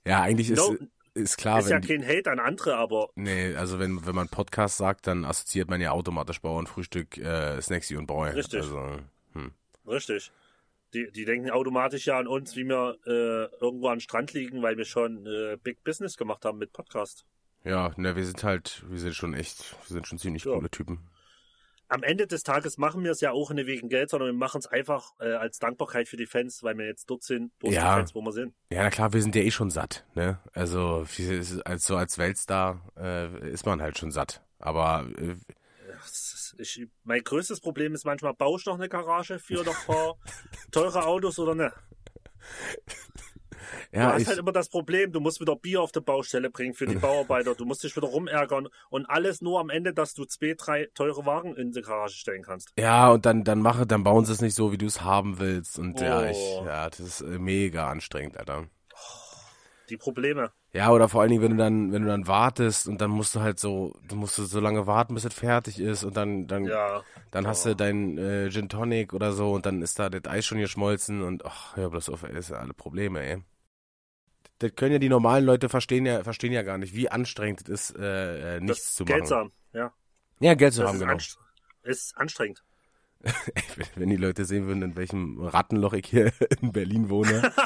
[0.06, 0.76] Ja, eigentlich ist, No,
[1.14, 4.28] ist klar, ist ja die, kein Hate an andere, aber nee, also wenn, wenn man
[4.28, 8.30] Podcast sagt, dann assoziiert man ja automatisch Bauern, Frühstück, äh, Snacksy und Bräu.
[8.30, 8.62] Richtig.
[8.62, 8.98] Also,
[9.32, 9.52] hm.
[9.86, 10.32] richtig.
[10.92, 14.76] Die, die denken automatisch ja an uns, wie wir äh, irgendwo am Strand liegen, weil
[14.76, 17.24] wir schon äh, Big Business gemacht haben mit Podcast.
[17.64, 20.52] Ja, ne, wir sind halt, wir sind schon echt, wir sind schon ziemlich Ja.
[20.54, 21.08] coole Typen.
[21.88, 24.58] Am Ende des Tages machen wir es ja auch nicht wegen Geld, sondern wir machen
[24.58, 27.80] es einfach äh, als Dankbarkeit für die Fans, weil wir jetzt dort sind, durch Ja.
[27.94, 28.54] die Fans, wo wir sind.
[28.70, 30.38] Ja, na klar, wir sind ja eh schon satt, ne?
[30.54, 31.06] Also
[31.64, 34.42] als so als Weltstar äh, ist man halt schon satt.
[34.58, 35.36] Aber äh,
[36.58, 40.14] Ich, mein größtes Problem ist manchmal, baue ich noch eine Garage für noch ein paar
[40.70, 41.72] teure Autos oder ne?
[43.98, 46.50] Du ja, hast ich, halt immer das Problem, du musst wieder Bier auf die Baustelle
[46.50, 50.14] bringen für die Bauarbeiter, du musst dich wieder rumärgern und alles nur am Ende, dass
[50.14, 52.74] du zwei, drei teure Wagen in die Garage stellen kannst.
[52.78, 55.38] ja und dann dann mache, dann bauen sie es nicht so, wie du es haben
[55.38, 55.78] willst.
[55.78, 56.64] Und ja, ich, Oh.
[56.64, 58.68] ja, das ist äh, mega anstrengend, Alter.
[59.88, 60.52] Die Probleme.
[60.72, 63.34] Ja, oder vor allen Dingen, wenn du dann, wenn du dann wartest und dann musst
[63.36, 66.66] du halt so, du musst so lange warten, bis es fertig ist und dann, dann,
[66.68, 67.68] Ja, dann hast Oh.
[67.70, 71.22] du dein äh, Gin Tonic oder so und dann ist da das Eis schon geschmolzen
[71.22, 73.42] und ach, hör bloß auf, ey, das sind alle Probleme, ey.
[74.68, 77.90] Das können ja die normalen Leute verstehen ja, verstehen ja gar nicht, wie anstrengend es
[77.90, 79.28] ist, äh, äh, nichts das zu Geld machen.
[79.28, 79.52] zu haben.
[79.72, 79.92] Ja,
[80.40, 81.12] Ja, Geld zu das haben, ist, genau.
[81.12, 81.38] anst
[81.82, 82.62] ist anstrengend.
[83.96, 87.52] Wenn- die Leute sehen würden, in welchem Rattenloch ich hier in Berlin wohne.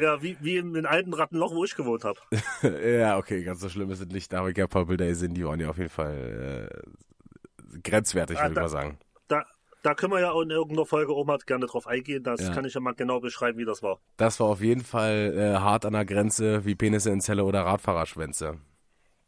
[0.00, 2.18] Ja, wie, wie im, im alten Rattenloch, wo ich gewohnt habe.
[2.62, 4.32] ja, okay, ganz so schlimm ist es nicht.
[4.32, 8.38] Da habe ich ja paar Bilder gesehen, die waren ja auf jeden Fall äh, grenzwertig,
[8.38, 8.98] Ah, würde ich mal sagen.
[9.84, 12.22] Da, können wir ja in irgendeiner Folge auch mal gerne drauf eingehen.
[12.24, 12.54] Das Ja.
[12.54, 14.00] kann ich ja mal genau beschreiben, wie das war.
[14.16, 17.60] Das war auf jeden Fall äh, hart an der Grenze, wie Penisse in Zelle oder
[17.66, 18.58] Radfahrerschwänze.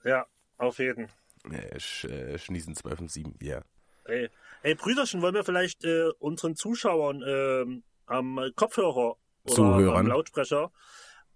[0.02, 0.24] Ja,
[0.56, 1.08] auf jeden.
[1.50, 3.60] Äh, sch, äh, Schniesen 12 und 7, ja.
[4.06, 4.30] Ey,
[4.62, 9.96] ey Brüderchen, wollen wir vielleicht äh, unseren Zuschauern ähm, am Kopfhörer oder Zuhörern.
[9.98, 10.70] am Lautsprecher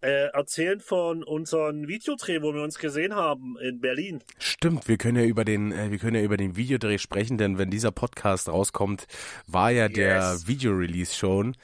[0.02, 4.22] äh, erzählen von unserem Videodreh, wo wir uns gesehen haben in Berlin.
[4.38, 7.58] Stimmt, wir können ja über den, äh, wir können ja über den Videodreh sprechen, denn
[7.58, 9.06] wenn dieser Podcast rauskommt,
[9.46, 10.46] war ja der Yes.
[10.46, 11.56] Videorelease schon.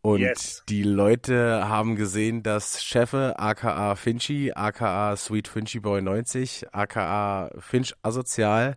[0.00, 0.62] Und Yes.
[0.68, 7.94] die Leute haben gesehen, dass Chefe, aka Finchy, aka Sweet Finchy Boy 90, aka Finch
[8.02, 8.76] Asozial,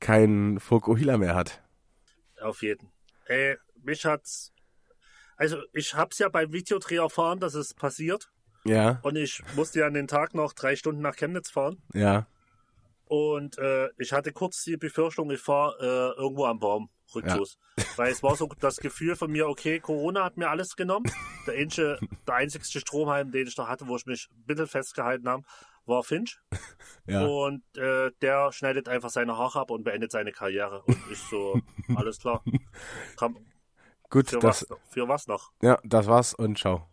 [0.00, 1.62] keinen Fukuhila mehr hat.
[2.40, 2.90] Auf jeden.
[3.26, 4.52] Äh, mich hat's.
[5.36, 8.30] Also, ich hab's ja beim Videodreh erfahren, dass es passiert.
[8.66, 11.82] Ja, Und ich musste ja an den Tag noch drei Stunden nach Chemnitz fahren.
[11.92, 12.26] ja,
[13.06, 15.76] Und äh, ich hatte kurz die Befürchtung, ich fahre
[16.16, 17.58] äh, irgendwo am Baum rücklos.
[17.96, 21.06] Weil es war so das Gefühl von mir, okay, Corona hat mir alles genommen.
[21.46, 25.28] Der einzige, der einzigste Stromheim, den ich noch hatte, wo ich mich ein bisschen festgehalten
[25.28, 25.42] habe,
[25.86, 26.40] war Finch.
[27.06, 27.22] ja.
[27.24, 30.82] Und äh, der schneidet einfach seine Haare ab und beendet seine Karriere.
[30.86, 31.60] Und ich so,
[31.94, 32.42] alles klar.
[33.16, 33.36] Komm,
[34.08, 35.52] Gut, für, das, was, für was noch?
[35.60, 36.88] ja, das war's und ciao.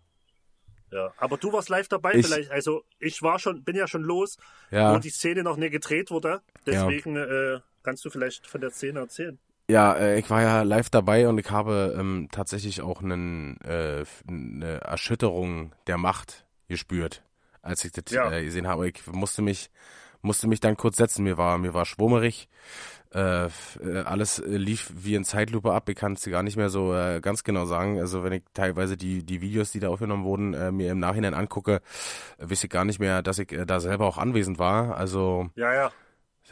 [0.91, 2.51] Ja, aber du warst live dabei Ich- vielleicht.
[2.51, 4.37] Also ich war schon, bin ja schon los,
[4.71, 4.93] Ja.
[4.93, 6.41] wo die Szene noch nicht gedreht wurde.
[6.65, 9.39] Deswegen äh, kannst du vielleicht von der Szene erzählen.
[9.69, 14.03] Ja, äh, ich war ja live dabei und ich habe ähm, tatsächlich auch einen, äh,
[14.27, 17.23] eine Erschütterung der Macht gespürt,
[17.61, 18.29] als ich das Ja.
[18.31, 18.89] äh, gesehen habe.
[18.89, 19.69] Ich musste mich,
[20.21, 21.23] musste mich dann kurz setzen.
[21.23, 22.49] Mir war, mir war schwummerig.
[23.13, 23.49] Äh, äh
[24.05, 25.89] alles lief wie in Zeitlupe ab.
[25.89, 27.99] Ich kann es gar nicht mehr so äh, ganz genau sagen.
[27.99, 31.33] Also wenn ich teilweise die, die Videos, die da aufgenommen wurden, äh, mir im Nachhinein
[31.33, 31.81] angucke,
[32.37, 34.97] äh, weiß ich gar nicht mehr, dass ich äh, da selber auch anwesend war.
[34.97, 35.91] Also ja, ja.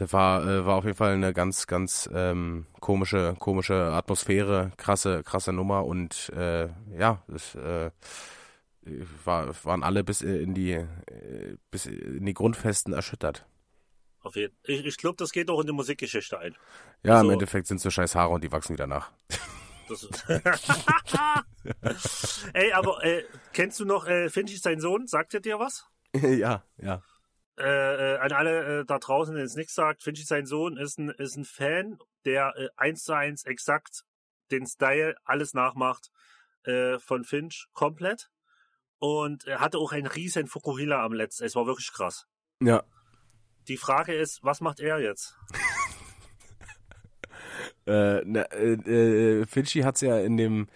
[0.00, 5.22] Das war, äh, war auf jeden Fall eine ganz, ganz ähm, komische, komische Atmosphäre, krasse,
[5.22, 7.90] krasse Nummer und äh, ja, es äh,
[9.24, 10.86] war, waren alle bis in die äh,
[11.70, 13.44] bis in die Grundfesten erschüttert.
[14.22, 16.56] Auf jeden Ich, ich glaube, das geht auch in die Musikgeschichte ein.
[17.02, 19.10] Ja, also, im Endeffekt sind es so scheiß Haare und die wachsen wieder nach.
[22.52, 25.06] Ey, aber äh, kennst du noch äh, Finchi, sein Sohn?
[25.06, 25.86] Sagt er dir was?
[26.14, 27.02] ja, ja.
[27.58, 30.98] Äh, äh, an alle äh, da draußen, denen es nichts sagt, Finchi, sein Sohn, ist
[30.98, 34.04] ein, ist ein Fan, der äh, eins zu eins exakt
[34.50, 36.10] den Style, alles nachmacht
[36.98, 38.28] von Finch komplett.
[38.98, 41.44] Und er hatte auch einen riesen Fukuhila am letzten.
[41.44, 42.26] Es war wirklich krass.
[42.60, 42.82] Ja.
[43.68, 45.36] Die Frage ist, was macht er jetzt?
[47.86, 50.68] äh, na, äh, äh, Finchi hat es ja in dem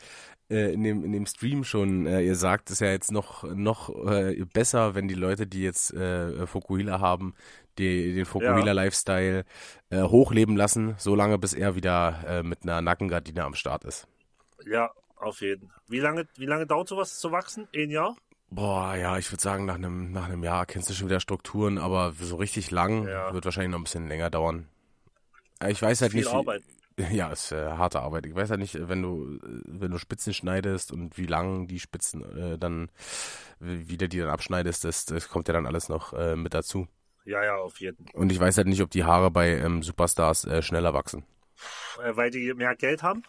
[0.51, 3.90] äh, in dem in dem Stream schon äh, ihr sagt, ist ja jetzt noch noch
[4.07, 7.35] äh, besser, wenn die Leute, die jetzt äh, Fukuhila haben,
[7.79, 8.73] die, den Fukuhila ja.
[8.73, 9.44] Lifestyle
[9.90, 14.07] äh, hochleben lassen, solange bis er wieder äh, mit einer Nackengardine am Start ist.
[14.66, 15.73] Ja, auf jeden.
[15.88, 17.66] Wie lange wie lange dauert sowas zu wachsen?
[17.75, 18.16] Ein Jahr?
[18.50, 21.78] Boah, ja, ich würde sagen, nach einem, nach einem Jahr kennst du schon wieder Strukturen,
[21.78, 23.33] aber so richtig lang ja.
[23.33, 24.68] wird wahrscheinlich noch ein bisschen länger dauern.
[25.68, 26.33] Ich weiß halt Viel nicht.
[26.33, 26.62] Arbeit.
[27.11, 28.24] Ja, ist äh, harte Arbeit.
[28.24, 32.22] Ich weiß ja nicht, wenn du, wenn du Spitzen schneidest und wie lang die Spitzen
[32.37, 32.88] äh, dann,
[33.59, 36.87] wie du die dann abschneidest, das, das kommt ja dann alles noch äh, mit dazu.
[37.24, 38.07] Ja, ja, auf jeden.
[38.12, 41.24] Und ich weiß halt nicht, ob die Haare bei ähm, Superstars äh, schneller wachsen.
[42.02, 43.22] Äh, weil die mehr Geld haben?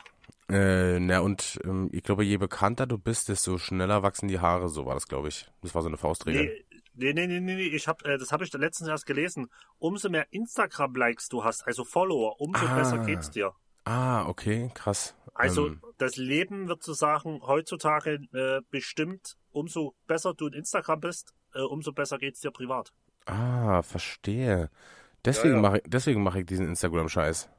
[0.50, 4.70] Äh, na und ähm, ich glaube, je bekannter du bist, desto schneller wachsen die Haare.
[4.70, 5.48] So war das, glaube ich.
[5.62, 6.46] Das war so eine Faustregel.
[6.46, 6.66] Nee,
[6.98, 9.50] Nee, nee, nee, nee, ich hab, äh, das habe ich letztens erst gelesen.
[9.80, 12.76] Umso mehr Instagram-Likes du hast, also Follower, umso ah.
[12.76, 13.54] besser geht's dir.
[13.84, 15.14] Ah, okay, krass.
[15.34, 15.82] Also ähm.
[15.98, 21.60] das Leben wird zu sagen, heutzutage äh, bestimmt, umso besser du in Instagram bist, äh,
[21.60, 22.94] umso besser geht's dir privat.
[23.26, 24.70] Ah, verstehe.
[25.26, 25.62] Deswegen ja, ja.
[25.62, 27.50] mache ich, deswegen mache ich diesen Instagram-Scheiß.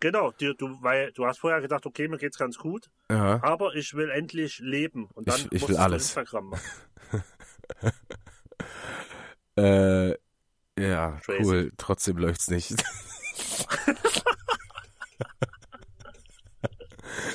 [0.00, 3.40] Genau, du, du, weil du hast vorher gedacht, okay, mir geht's ganz gut, Aha.
[3.42, 6.04] aber ich will endlich leben und dann ich, ich will alles.
[6.04, 6.70] Instagram machen.
[9.58, 10.10] Äh,
[10.78, 11.42] ja, Crazy.
[11.44, 11.72] cool.
[11.78, 12.74] Trotzdem läuft's nicht.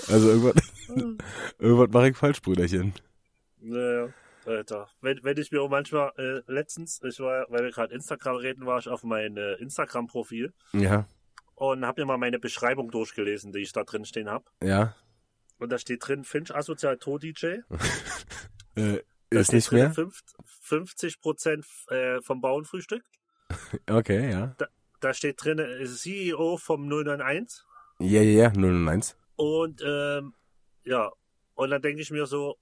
[0.08, 0.54] also irgendwas,
[1.58, 2.93] irgendwas mache ich falsch, Brüderchen.
[3.60, 4.10] Naja,
[4.45, 4.88] Alter.
[5.02, 8.67] Wenn, wenn ich mir auch manchmal, äh, letztens, ich war, weil wir gerade Instagram reden,
[8.67, 10.54] war ich auf mein äh, Instagram-Profil.
[10.74, 11.06] Ja.
[11.62, 14.45] Und habe mir mal meine Beschreibung durchgelesen, die ich da drin stehen habe.
[14.63, 14.95] Ja.
[15.60, 17.45] Und da steht drin, Finch Asozial DJ.
[18.76, 19.93] äh, ist nicht mehr?
[20.62, 23.04] 50 Prozent äh, vom Bauernfrühstück.
[23.88, 24.56] Okay, ja.
[24.58, 24.67] Da,
[25.02, 27.63] da steht drin, äh, CEO vom 091.
[28.00, 29.15] Ja, ja, ja, 091.
[29.36, 30.34] Und ähm,
[30.84, 31.12] ja,
[31.54, 32.58] und dann denke ich mir so,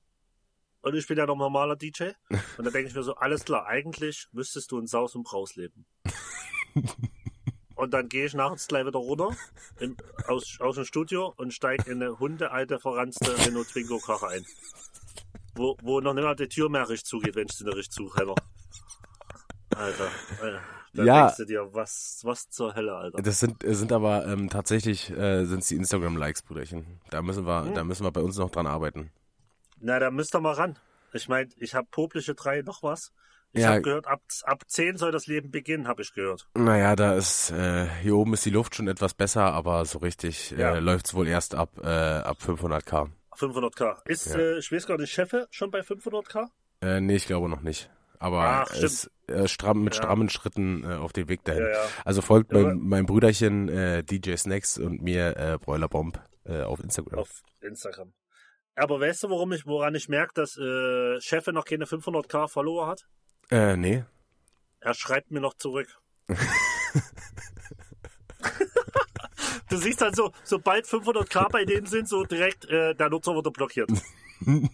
[0.81, 2.09] und ich bin ja noch normaler DJ,
[2.57, 5.55] und dann denke ich mir so, alles klar, eigentlich müsstest du in Saus und Braus
[5.55, 5.85] leben.
[7.79, 9.35] Und dann gehe ich nachts gleich wieder runter
[9.79, 9.95] im,
[10.27, 14.45] aus, aus dem Studio und steige in eine hundealte, verranzte Renault Twingo Karre ein
[15.59, 17.93] wo, wo noch nicht mal die Tür mehr richtig zugeht, wenn ich sie nicht richtig
[17.93, 18.35] zuhämmer.
[19.75, 20.09] Alter,
[20.41, 20.61] Alter.
[20.93, 23.21] Da ja, denkst du dir, was, was zur Hölle, Alter.
[23.21, 26.99] Das sind, sind aber ähm, tatsächlich äh, sind's die Instagram-Likes, Bruderchen.
[27.11, 27.75] Da müssen wir, hm.
[27.75, 29.11] da müssen wir bei uns noch dran arbeiten.
[29.79, 30.79] Na, da müsst ihr mal ran.
[31.13, 33.11] Ich meine, ich habe poplische drei noch was.
[33.51, 33.69] Ich ja.
[33.69, 36.47] habe gehört, ab, ab 10 soll das Leben beginnen, habe ich gehört.
[36.53, 40.51] Naja, da ist, äh, hier oben ist die Luft schon etwas besser, aber so richtig
[40.51, 40.75] äh, ja.
[40.75, 43.09] äh, läuft's wohl erst ab, äh, ab 500k.
[43.35, 43.97] 500k.
[44.05, 44.37] Ist, ja.
[44.37, 46.47] äh, ich weiß gar nicht, Chefe schon bei 500k?
[46.81, 47.89] Äh, nee, ich glaube noch nicht.
[48.19, 50.03] Aber Ach, ist äh, stramm, mit ja.
[50.03, 51.63] strammen Schritten äh, auf dem Weg dahin.
[51.63, 56.81] Ja, also folgt mein, mein Brüderchen äh, DJ Snacks und mir äh, Bräulerbomb äh, auf
[56.81, 57.19] Instagram.
[57.19, 58.13] Auf Instagram.
[58.75, 62.87] Aber weißt du, warum ich, woran ich merke, dass äh, Chefe noch keine 500k Follower
[62.87, 63.05] hat?
[63.49, 64.03] Äh, nee.
[64.79, 65.87] Er schreibt mir noch zurück.
[69.69, 73.51] du siehst dann so, sobald 500k bei denen sind, so direkt, äh, der Nutzer wurde
[73.51, 73.89] blockiert.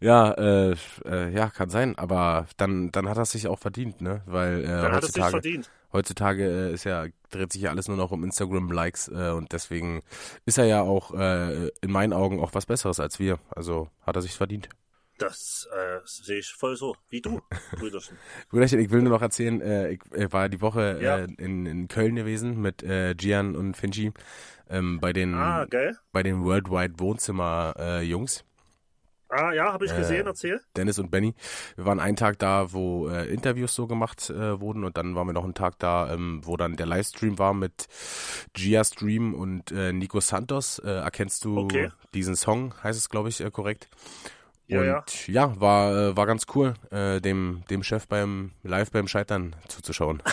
[0.00, 4.22] ja, äh, äh, ja, kann sein, aber dann, dann hat er sich auch verdient, ne?
[4.26, 8.24] Weil äh, dann heutzutage, heutzutage äh, ist ja, dreht sich ja alles nur noch um
[8.24, 10.02] Instagram-Likes äh, und deswegen
[10.44, 13.38] ist er ja auch äh, in meinen Augen auch was Besseres als wir.
[13.50, 14.68] Also hat er sich verdient.
[15.24, 17.40] Das äh, sehe ich voll so, wie du,
[17.78, 18.18] Brüderchen.
[18.50, 21.18] Brüderchen, ich will nur noch erzählen, äh, ich äh, war die Woche ja.
[21.18, 23.76] äh, in, in Köln gewesen mit äh, Gian und
[24.70, 25.66] ähm, bei den ah,
[26.12, 28.44] bei den Worldwide Wohnzimmer äh, Jungs.
[29.28, 30.60] Ah ja, habe ich Äh, gesehen, erzähl.
[30.76, 31.34] Dennis und Benny.
[31.76, 35.26] Wir waren einen Tag da, wo äh, Interviews so gemacht äh, wurden und dann waren
[35.26, 37.88] wir noch einen Tag da, ähm, wo dann der Livestream war mit
[38.54, 40.78] Gia Stream und äh, Nico Santos.
[40.78, 41.90] Äh, erkennst du Okay.
[42.12, 43.88] diesen Song, heißt es, glaube ich, äh, korrekt.
[44.66, 45.04] Ja, und ja.
[45.26, 50.22] ja, war, äh, war ganz cool, äh, dem, dem Chef beim live beim Scheitern zuzuschauen.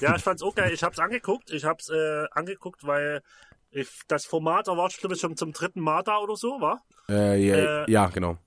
[0.00, 0.72] Ja, ich fand's auch geil.
[0.72, 1.50] Ich hab's angeguckt.
[1.50, 3.22] Ich hab's äh, angeguckt, weil
[3.70, 6.82] ich, das Format erwartet glaube ich schon zum dritten Mal da oder so, war.
[7.08, 8.38] äh, ja, Äh, ja, genau.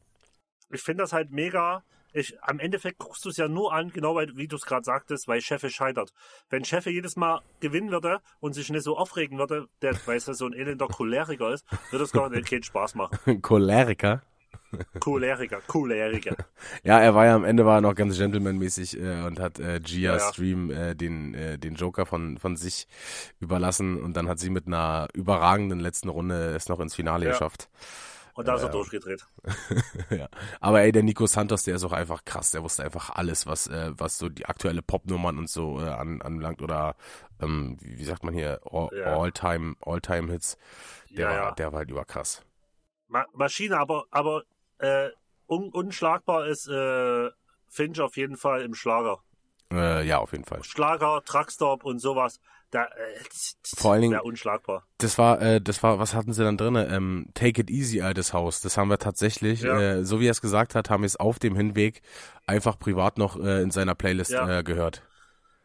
[0.71, 1.83] Ich finde das halt mega.
[2.13, 4.83] Ich, am Endeffekt guckst du es ja nur an, genau weil, wie du es gerade
[4.85, 6.13] sagtest, weil Cheffe scheitert.
[6.49, 10.27] Wenn Cheffe jedes Mal gewinnen würde und sich nicht so aufregen würde, der, weil es
[10.27, 13.17] ja so ein elender Choleriker ist, würde es gar nicht keinen Spaß machen.
[13.41, 14.21] Choleriker.
[14.99, 16.35] Choleriker, Choleriker.
[16.83, 19.79] Ja, er war ja am Ende war er noch ganz gentlemanmäßig äh, und hat äh,
[19.79, 20.19] Gia Ja, ja.
[20.19, 22.87] Stream äh, den, äh, den Joker von, von sich
[23.39, 27.31] überlassen und dann hat sie mit einer überragenden letzten Runde es noch ins Finale Ja.
[27.31, 27.69] geschafft.
[28.35, 29.25] Und da ist er durchgedreht.
[30.09, 30.27] ja.
[30.59, 32.51] Aber ey, der Nico Santos, der ist auch einfach krass.
[32.51, 36.21] Der wusste einfach alles, was, äh, was so die aktuelle Popnummern und so äh, an,
[36.21, 36.95] anbelangt oder
[37.39, 39.03] ähm, wie, sagt man hier, All-.
[39.03, 40.57] All-Time All-Time Hits.
[41.11, 42.43] Der, war, der war halt überkrass.
[43.07, 44.43] Ma Maschine, aber, aber
[44.79, 45.09] äh,
[45.47, 47.29] un unschlagbar ist äh,
[47.67, 49.21] Finch auf jeden Fall im Schlager.
[49.73, 50.63] Äh, ja, auf jeden Fall.
[50.63, 52.39] Schlager, Truckstop und sowas.
[52.71, 52.87] Da, äh,
[53.77, 54.85] Vor allen Dingen- unschlagbar.
[54.97, 56.75] Das war, äh, das war, was hatten sie dann drin?
[56.75, 58.61] Ähm, Take it easy, altes Haus.
[58.61, 59.79] Das haben wir tatsächlich, Ja.
[59.79, 62.01] äh, so wie er es gesagt hat, haben wir es auf dem Hinweg
[62.47, 64.59] einfach privat noch äh, in seiner Playlist Ja.
[64.59, 65.03] äh, gehört.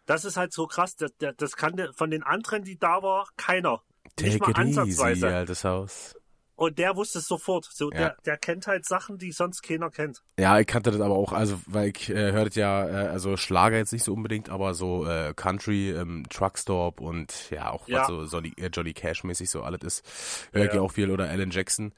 [0.04, 0.96] Das ist halt so krass.
[0.96, 3.82] Das, das, das kann der, von den anderen, die da war, keiner.
[4.20, 5.34] Nicht Take mal it easy, ansatzweise.
[5.34, 6.14] altes Haus.
[6.58, 7.68] Und der wusste es sofort.
[7.72, 7.98] So, Ja.
[7.98, 10.24] der, der kennt halt Sachen, die sonst keiner kennt.
[10.40, 13.76] Ja, ich kannte das aber auch, also weil ich äh, hörte ja, äh, also Schlager
[13.76, 18.00] jetzt nicht so unbedingt, aber so äh, Country, ähm, Truckstop und ja auch Ja.
[18.00, 20.04] was so Johnny, äh, Johnny Cash mäßig so alles ist,
[20.52, 21.92] höre ich Ja, auch viel oder Alan Jackson.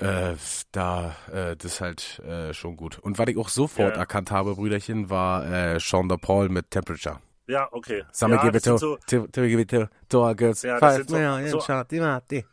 [0.00, 0.36] Äh,
[0.72, 2.98] da, äh, das ist halt äh, schon gut.
[2.98, 7.20] Und was ich auch sofort Ja, erkannt habe, Brüderchen, war äh, Sean Paul mit Temperature.
[7.46, 8.04] Ja, okay.
[8.10, 10.62] Summer ja, give it to, so, to, to to, to our girls.
[10.62, 12.44] Ja, Five so- million so- shot, die Mati.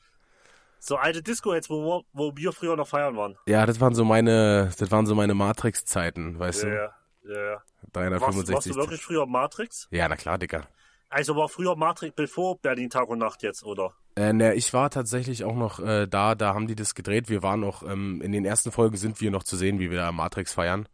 [0.85, 3.37] So alte Disco-Hits, wo, wir- wo wir früher noch feiern waren.
[3.47, 6.75] Ja, das waren so meine, das waren so meine Matrix-Zeiten, weißt Ja, du?
[6.75, 6.93] ja,
[7.35, 7.43] ja.
[7.51, 7.51] ja.
[7.53, 8.53] Warst, 365.
[8.55, 9.87] warst du wirklich früher Matrix?
[9.91, 10.67] ja, na klar, Dicker.
[11.09, 13.93] Also war früher Matrix bevor Berlin Tag und Nacht jetzt, oder?
[14.15, 17.29] Äh, ne, ich war tatsächlich auch noch äh, da, da haben die das gedreht.
[17.29, 19.99] Wir waren auch, ähm, in den ersten Folgen sind wir noch zu sehen, wie wir
[19.99, 20.87] da Matrix feiern.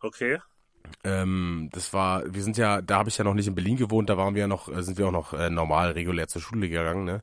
[0.00, 0.38] Okay.
[1.02, 4.08] Ähm, das war, wir sind ja, da habe ich ja noch nicht in Berlin gewohnt,
[4.10, 6.68] da waren wir ja noch, äh, sind wir auch noch äh, normal, regulär zur Schule
[6.68, 7.22] gegangen, ne?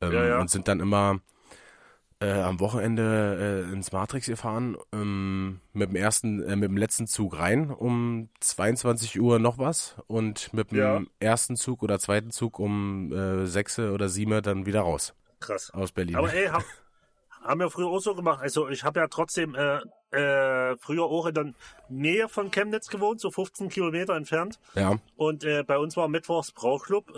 [0.00, 0.40] Ähm, Ja, ja.
[0.40, 1.20] Und sind dann immer
[2.22, 7.06] äh, am Wochenende äh, ins Matrix gefahren, ähm, mit dem ersten, äh, mit dem letzten
[7.06, 11.00] Zug rein um 22 Uhr noch was und mit dem Ja.
[11.18, 15.70] ersten Zug oder zweiten Zug um äh, 6 oder 7 dann wieder raus Krass.
[15.70, 16.16] aus Berlin.
[16.16, 16.62] Aber ey, hab,
[17.42, 18.40] haben wir früher auch so gemacht.
[18.42, 19.78] Also ich habe ja trotzdem äh,
[20.14, 21.54] äh, früher auch in der
[21.88, 24.60] Nähe von Chemnitz gewohnt, so 15 Kilometer entfernt.
[24.74, 27.08] ja, Und äh, bei uns war mittwochs Brauclub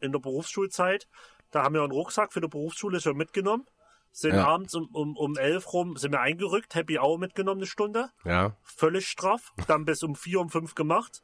[0.00, 1.08] in der Berufsschulzeit.
[1.50, 3.66] Da haben wir einen Rucksack für die Berufsschule schon mitgenommen.
[4.10, 4.46] Sind Ja.
[4.46, 8.10] abends um, um, um elf rum, sind wir eingerückt, Happy Hour mitgenommen, eine Stunde.
[8.24, 8.56] ja.
[8.62, 9.52] Völlig straff.
[9.66, 11.22] Dann bis um vier, um fünf gemacht.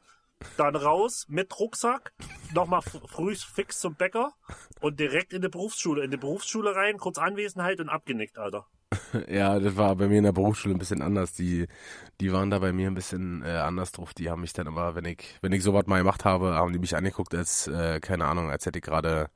[0.57, 2.13] Dann raus mit Rucksack.
[2.53, 4.33] Nochmal früh fix zum Bäcker.
[4.81, 6.03] Und direkt in die Berufsschule.
[6.03, 8.67] In die Berufsschule rein, kurz Anwesenheit und abgenickt, Alter.
[9.27, 11.33] Ja, das war bei mir in der Berufsschule ein bisschen anders.
[11.33, 11.67] Die,
[12.21, 14.13] die waren da bei mir ein bisschen äh, anders drauf.
[14.13, 16.79] Die haben mich dann immer, wenn ich, wenn ich sowas mal gemacht habe, haben die
[16.79, 19.29] mich angeguckt als, äh, keine Ahnung, als hätte ich gerade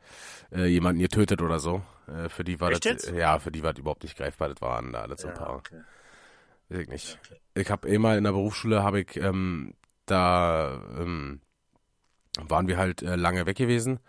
[0.52, 1.82] äh, jemanden getötet oder so.
[2.08, 3.12] Äh, für die war Echt das, jetzt?
[3.12, 4.50] ja, für die war das überhaupt nicht greifbar.
[4.50, 5.56] Das waren da alles so ein paar.
[5.56, 5.82] okay.
[6.70, 7.20] Weiß ich nicht.
[7.56, 9.74] Ich habe eh mal in der Berufsschule, habe ich ähm,
[10.06, 11.42] da ähm,
[12.48, 14.00] waren wir halt äh, lange weg gewesen.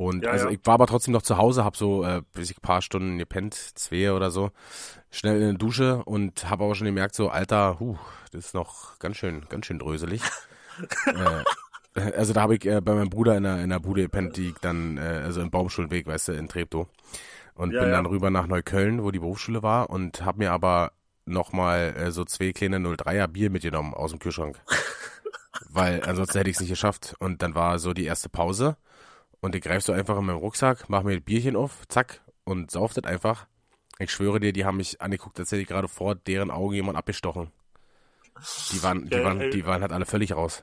[0.00, 0.52] Und Ja, also ja.
[0.52, 3.18] ich war aber trotzdem noch zu Hause, habe so äh, bis ich ein paar Stunden
[3.18, 4.50] gepennt, zwei oder so,
[5.10, 7.98] schnell in die Dusche und habe aber schon gemerkt, so Alter, huh,
[8.32, 10.22] das ist noch ganz schön, ganz schön dröselig.
[11.04, 14.38] äh, also da habe ich äh, bei meinem Bruder in der, in der Bude gepennt,
[14.38, 16.86] die ich dann, äh, also im Baumschulweg, weißt du, in Treptow.
[17.52, 20.92] Und Ja, bin dann rüber nach Neukölln, wo die Berufsschule war und habe mir aber
[21.26, 24.58] nochmal äh, so zwei kleine 03er Bier mitgenommen aus dem Kühlschrank.
[25.68, 27.16] Weil ansonsten hätte ich es nicht geschafft.
[27.18, 28.78] Und dann war so die erste Pause
[29.40, 32.70] und ich greif so einfach in meinen Rucksack, mach mir ein Bierchen auf, zack, und
[32.70, 33.46] sauf das einfach.
[33.98, 36.96] Ich schwöre dir, die haben mich angeguckt, als hätte ich gerade vor deren Augen jemand
[36.96, 37.50] abgestochen.
[38.72, 40.62] Die waren, die Ja, waren, die waren halt alle völlig raus.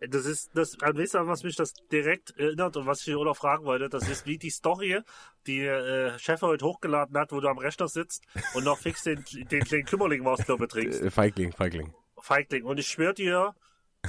[0.00, 3.64] Das ist, das, an weißt was mich das direkt erinnert und was ich oder fragen
[3.64, 5.00] wollte, das ist wie die Story,
[5.46, 8.22] die äh, Chef heute hochgeladen hat, wo du am Rechner sitzt
[8.54, 11.00] und noch fix den, den kleinen Kümmerling was du betrinkst.
[11.00, 11.94] Äh, Feigling, Feigling.
[12.18, 12.64] Feigling.
[12.64, 13.54] Und ich schwöre dir,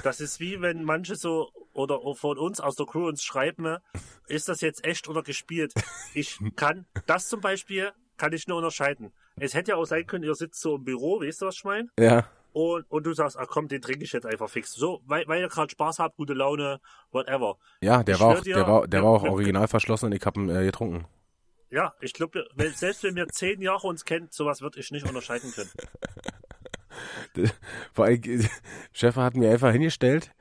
[0.03, 3.77] das ist wie wenn manche so oder von uns aus der Crew uns schreiben,
[4.27, 5.73] ist das jetzt echt oder gespielt?
[6.13, 9.13] Ich kann das zum Beispiel kann ich nur unterscheiden.
[9.39, 11.63] Es hätte ja auch sein können, ihr sitzt so im Büro, weißt du, was ich
[11.63, 11.87] meine?
[11.99, 12.27] Ja.
[12.51, 14.73] Und, und du sagst, ach komm, den trinke ich jetzt einfach fix.
[14.73, 17.59] So, weil, weil ihr gerade Spaß habt, gute Laune, whatever.
[17.81, 20.13] Ja, der Ich war auch, dir, der war, der war auch mit- original verschlossen und
[20.13, 21.05] ich hab ihn äh, getrunken.
[21.69, 25.53] Ja, ich glaube, selbst wenn wir zehn Jahre uns kennt, sowas würde ich nicht unterscheiden
[25.53, 25.69] können.
[27.93, 28.21] Vor allem,
[28.93, 30.31] Chef hat mir einfach hingestellt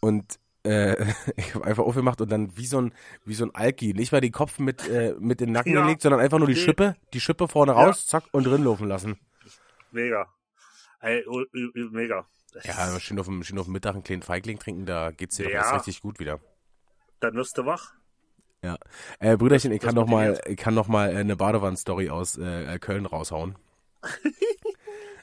[0.00, 0.96] und äh,
[1.36, 2.92] ich habe einfach aufgemacht und dann wie so ein
[3.24, 5.82] wie so ein Alki, nicht mal den Kopf mit äh, mit den Nacken Ja.
[5.82, 6.56] gelegt, sondern einfach nur die.
[6.56, 7.78] Schippe, die Schippe vorne Ja.
[7.84, 9.18] raus, zack und drin laufen lassen.
[9.90, 10.26] Mega.
[11.00, 11.24] Ey,
[11.90, 12.26] mega.
[12.52, 15.36] Das- Ja, schön auf dem schön auf dem Mittag einen kleinen Feigling trinken, da geht's
[15.36, 15.60] dir doch Ja.
[15.62, 16.40] erst richtig gut wieder.
[17.20, 17.92] Dann wirst du wach.
[18.62, 18.76] Ja.
[19.20, 22.78] Äh, Brüderchen, ich kann noch mal ich kann noch mal äh, eine Badewanne-Story aus äh,
[22.78, 23.56] Köln raushauen.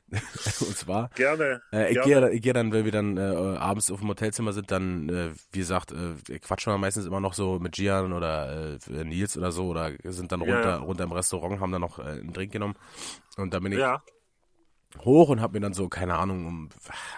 [0.12, 1.62] und zwar Gerne.
[1.72, 2.30] Äh, ich gerne.
[2.30, 3.22] gehe ich dann, wenn wir dann äh,
[3.58, 7.34] abends auf dem Hotelzimmer sind, dann, äh, wie gesagt, äh, quatschen wir meistens immer noch
[7.34, 10.78] so mit Gian oder äh, Nils oder so oder sind dann runter, ja.
[10.78, 12.76] runter im Restaurant, haben dann noch äh, einen Drink genommen.
[13.36, 14.02] Und dann bin ich Ja,
[15.04, 16.70] hoch und hab mir dann so, keine Ahnung, um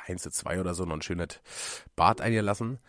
[0.07, 1.39] eins zu zwei oder so noch ein schönes
[1.95, 2.79] Bad eingelassen.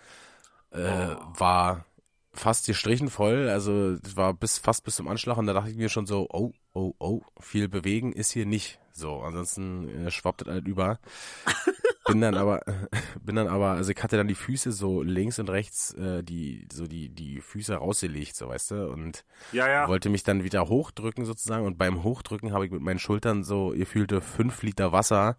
[0.72, 1.16] Äh, Oh.
[1.36, 1.84] War
[2.32, 5.76] fast gestrichen voll, also es war bis fast bis zum Anschlag und da dachte ich
[5.76, 8.78] mir schon so, oh, oh, oh, viel bewegen ist hier nicht.
[8.92, 10.98] So, ansonsten äh, schwappt das halt über.
[12.06, 12.60] bin dann aber,
[13.22, 16.66] bin dann aber, also ich hatte dann die Füße so links und rechts, äh, die,
[16.72, 19.88] so die, die Füße rausgelegt, so weißt du, und ja, ja.
[19.88, 23.70] wollte mich dann wieder hochdrücken sozusagen und beim Hochdrücken habe ich mit meinen Schultern so
[23.70, 25.36] gefühlte fünf Liter Wasser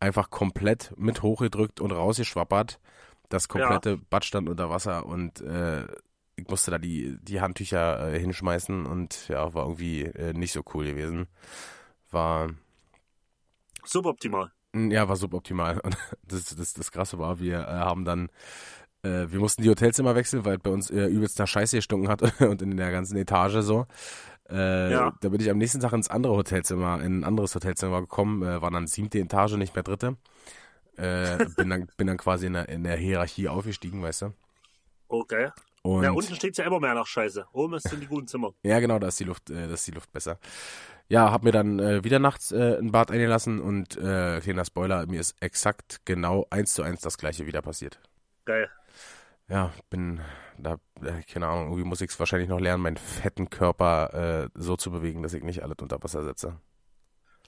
[0.00, 2.80] einfach komplett mit hochgedrückt und rausgeschwappert.
[3.28, 5.86] Das komplette Bad stand unter Wasser und äh,
[6.36, 10.62] ich musste da die, die Handtücher äh, hinschmeißen und ja, war irgendwie äh, nicht so
[10.74, 11.26] cool gewesen.
[12.10, 12.50] War,
[13.84, 14.50] Suboptimal.
[14.74, 15.78] Ja, war suboptimal.
[15.80, 18.28] Und das, das, das Krasse war, wir äh, haben dann,
[19.02, 22.22] äh, wir mussten die Hotelzimmer wechseln, weil bei uns äh, übelst nach Scheiße gestunken hat
[22.40, 23.86] und in der ganzen Etage so.
[24.48, 25.12] Äh, Ja.
[25.20, 28.60] Da bin ich am nächsten Tag ins andere Hotelzimmer, in ein anderes Hotelzimmer gekommen, äh,
[28.60, 30.16] war dann siebte Etage, nicht mehr dritte.
[30.96, 34.34] Äh, bin, dann, bin dann quasi in der, in der Hierarchie aufgestiegen, weißt du?
[35.08, 35.50] Okay.
[35.86, 37.46] Und ja, unten steht's ja immer mehr nach Scheiße.
[37.52, 38.54] Oben ist sind die guten Zimmer.
[38.62, 40.38] Ja, genau, da ist die Luft, äh, da ist die Luft besser.
[41.08, 45.06] Ja, hab mir dann äh, wieder nachts äh, ein Bad eingelassen und äh, kleiner Spoiler,
[45.06, 48.00] mir ist exakt genau eins zu eins das gleiche wieder passiert.
[48.46, 48.70] Geil.
[49.48, 50.22] Ja, bin
[50.56, 54.48] da, äh, keine Ahnung, irgendwie muss ich es wahrscheinlich noch lernen, meinen fetten Körper äh,
[54.54, 56.58] so zu bewegen, dass ich nicht alles unter Wasser setze.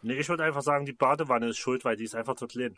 [0.03, 2.77] Nee, ich würde einfach sagen, die Badewanne ist schuld, weil die ist einfach zu klein.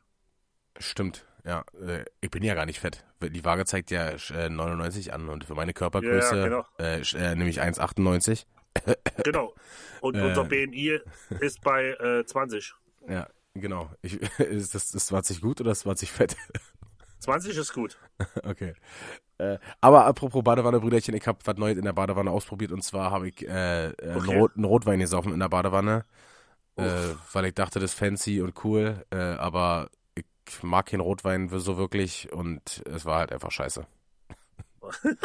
[0.78, 1.64] Stimmt, ja.
[1.80, 3.04] Äh, ich bin ja gar nicht fett.
[3.22, 6.64] Die Waage zeigt ja äh, 99 an und für meine Körpergröße Ja, genau.
[6.78, 8.44] äh, äh, nämlich 1,98.
[9.24, 9.54] Genau.
[10.00, 10.22] Und Äh.
[10.22, 11.00] unser BMI
[11.40, 12.74] ist bei äh, 20.
[13.08, 13.90] Ja, genau.
[14.02, 16.36] Ich, ist das, das 20 gut oder ist 20 fett?
[17.20, 17.98] 20 ist gut.
[18.44, 18.74] Okay.
[19.38, 23.10] Äh, aber apropos Badewanne, Brüderchen, ich habe was Neues in der Badewanne ausprobiert und zwar
[23.10, 24.38] habe ich äh, äh, einen, Okay.
[24.38, 26.04] Rot, einen Rotwein gesoffen in der Badewanne,
[26.76, 26.84] äh,
[27.32, 29.97] weil ich dachte, das ist fancy und cool, äh, aber ich
[30.62, 33.86] mag keinen Rotwein so wirklich und es war halt einfach scheiße.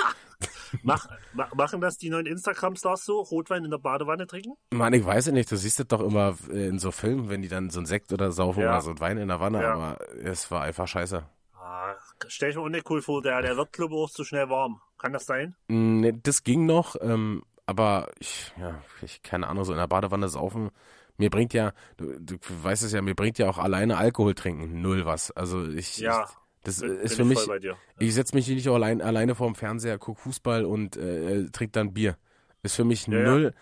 [0.81, 3.21] Mach, ma, machen das die neuen Instagram-Stars so?
[3.21, 4.53] Rotwein in der Badewanne trinken?
[4.71, 7.41] Mann, ich weiß es nicht, du siehst es doch immer äh, in so Filmen, wenn
[7.41, 8.69] die dann so einen Sekt oder saufen Ja.
[8.71, 9.73] oder so einen Wein in der Wanne, Ja.
[9.73, 11.23] aber es war einfach scheiße.
[11.55, 11.93] Ah,
[12.27, 14.49] stell ich mir auch nicht cool vor, der, der wird, glaube ich, auch zu schnell
[14.49, 14.81] warm.
[14.97, 15.55] Kann das sein?
[15.67, 19.87] Mm, Nee, das ging noch, ähm, aber ich, ja, ich, keine Ahnung, so in der
[19.87, 20.71] Badewanne saufen,
[21.17, 24.81] mir bringt ja, du, du weißt es ja, mir bringt ja auch alleine Alkohol trinken
[24.81, 25.31] null was.
[25.31, 27.77] Also ich, Ja, ich das Bin- ist bin für ich mich, dir.
[27.99, 31.93] ich setze mich nicht auch allein, alleine vorm Fernseher, guck Fußball und äh, trink dann
[31.93, 32.17] Bier.
[32.63, 33.25] Ist für mich Ja, ja.
[33.25, 33.53] null,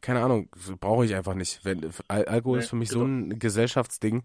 [0.00, 0.48] keine Ahnung,
[0.80, 1.64] brauche ich einfach nicht.
[1.64, 3.00] Wenn, Al Alkohol Nee, ist für mich genau.
[3.02, 4.22] so ein Gesellschaftsding.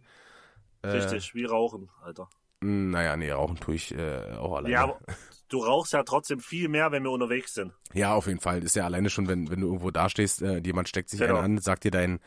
[0.84, 2.30] Äh, Richtig, wie Rauchen, Alter.
[2.62, 4.74] mh, Naja, nee, rauchen tue ich äh, auch alleine.
[4.74, 5.00] Ja, aber
[5.50, 7.74] du rauchst ja trotzdem viel mehr, wenn wir unterwegs sind.
[7.94, 8.64] Ja, auf jeden Fall.
[8.64, 11.36] Ist ja alleine schon, wenn, wenn du irgendwo dastehst, äh, jemand steckt sich Genau.
[11.38, 12.20] einen an, sagt dir dein,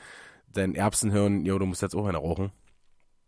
[0.57, 2.53] dein Erbsenhirn, jo, du musst jetzt auch eine rauchen.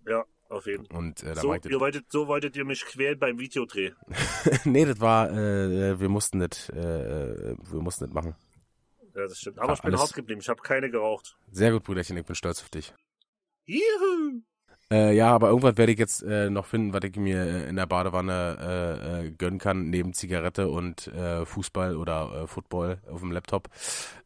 [0.08, 0.98] Ja, auf jeden Fall.
[0.98, 3.92] Und äh, da So, ich ihr wolltet, so wolltet ihr mich quälen beim Videodreh.
[4.64, 8.34] Nee, das war, äh, wir mussten das, äh, wir mussten das machen.
[9.14, 9.58] Ja, das stimmt.
[9.58, 10.40] Aber Ah, ich bin alles- hart geblieben.
[10.40, 11.36] Ich habe keine geraucht.
[11.50, 12.92] Sehr gut, Brüderchen, ich bin stolz auf dich.
[13.64, 14.42] Juhu!
[14.92, 17.74] Äh, ja, aber irgendwas werde ich jetzt äh, noch finden, was ich mir äh, in
[17.74, 23.18] der Badewanne äh, äh, gönnen kann, neben Zigarette und äh, Fußball oder äh, Football auf
[23.20, 23.68] dem Laptop.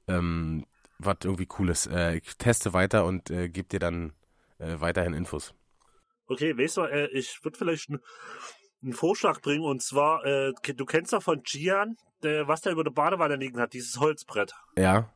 [0.06, 0.66] Ähm,
[1.04, 1.86] was irgendwie cooles.
[1.86, 4.12] Äh, ich teste weiter und äh, gebe dir dann
[4.58, 5.54] äh, weiterhin Infos.
[6.26, 7.90] Okay, weißt du, äh, ich würde vielleicht
[8.82, 12.84] einen Vorschlag bringen und zwar, äh, du kennst doch von Gian, äh, was der über
[12.84, 14.54] der Badewanne liegen hat, dieses Holzbrett.
[14.76, 15.12] Ja?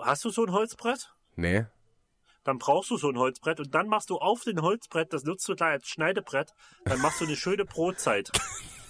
[0.00, 1.14] Hast du so ein Holzbrett?
[1.36, 1.66] Nee?
[2.44, 5.48] Dann brauchst du so ein Holzbrett und dann machst du auf den Holzbrett, das nutzt
[5.48, 6.52] du da als Schneidebrett,
[6.84, 8.30] dann machst du eine schöne Brotzeit.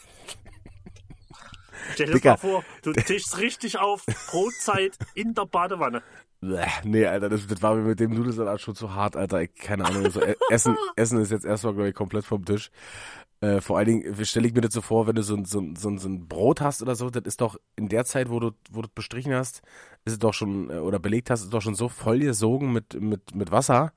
[1.92, 6.02] Stell dir mal vor, du tischst richtig auf Brotzeit in der Badewanne.
[6.40, 9.40] Nee, Alter, das, das war mir mit dem Nudelsalat schon zu hart, Alter.
[9.42, 10.10] Ich, keine Ahnung.
[10.10, 12.70] So, e- Essen, Essen ist jetzt erstmal, glaube ich, komplett vom Tisch.
[13.40, 15.62] Äh, vor allen Dingen stelle ich mir das so vor, wenn du so, ein- so,
[15.74, 18.50] so, so ein Brot hast oder so, das ist doch in der Zeit, wo du,
[18.70, 19.62] wo du es bestrichen hast,
[20.04, 23.00] ist es doch schon, äh, oder belegt hast, ist doch schon so voll gesogen mit,
[23.00, 23.92] mit, mit Wasser,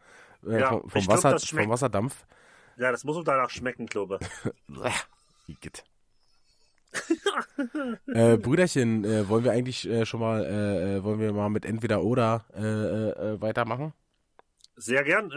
[0.48, 1.70] äh, Ja, vom, vom, glaub, Wasser das vom.
[1.70, 2.26] Wasserdampf.
[2.78, 4.28] Ja, das muss ihm danach schmecken, glaube ich.
[8.08, 11.66] Äh, Brüderchen, äh, wollen wir eigentlich äh, schon mal, äh, äh, wollen wir mal mit
[11.66, 13.94] entweder oder äh, weitermachen?
[14.76, 15.32] Sehr gern.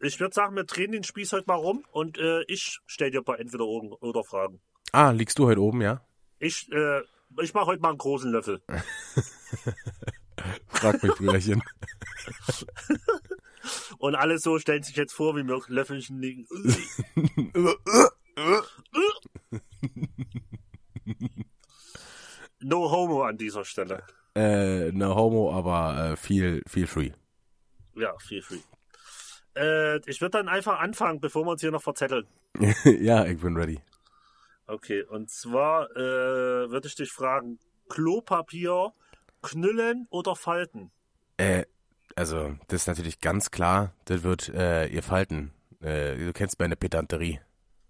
[0.00, 2.18] Ich würde sagen, wir drehen den Spieß heute mal rum und
[2.48, 4.60] ich stelle dir ein paar entweder oder Fragen.
[4.90, 6.04] Ah, liegst du heute oben, ja?
[6.40, 6.68] Ich,
[7.40, 8.60] ich mache heute mal einen großen Löffel.
[10.68, 11.62] Frag mich, Brüderchen.
[13.98, 16.46] Und alle so stellen sich jetzt vor, wie mir Löffelchen liegen.
[22.60, 24.02] No homo an dieser Stelle.
[24.34, 27.12] äh, ne Homo, aber äh, viel, viel free.
[27.94, 28.60] Ja, viel free.
[29.54, 32.26] Äh, ich würde dann einfach anfangen, bevor wir uns hier noch verzetteln.
[32.84, 33.80] ja, ich bin ready.
[34.66, 38.92] Okay, und zwar äh, würde ich dich fragen, Klopapier
[39.42, 40.90] knüllen oder falten?
[41.36, 41.64] Äh,
[42.16, 45.52] also, das ist natürlich ganz klar, das wird äh, ihr Falten.
[45.80, 47.40] Äh, du kennst meine Pedanterie.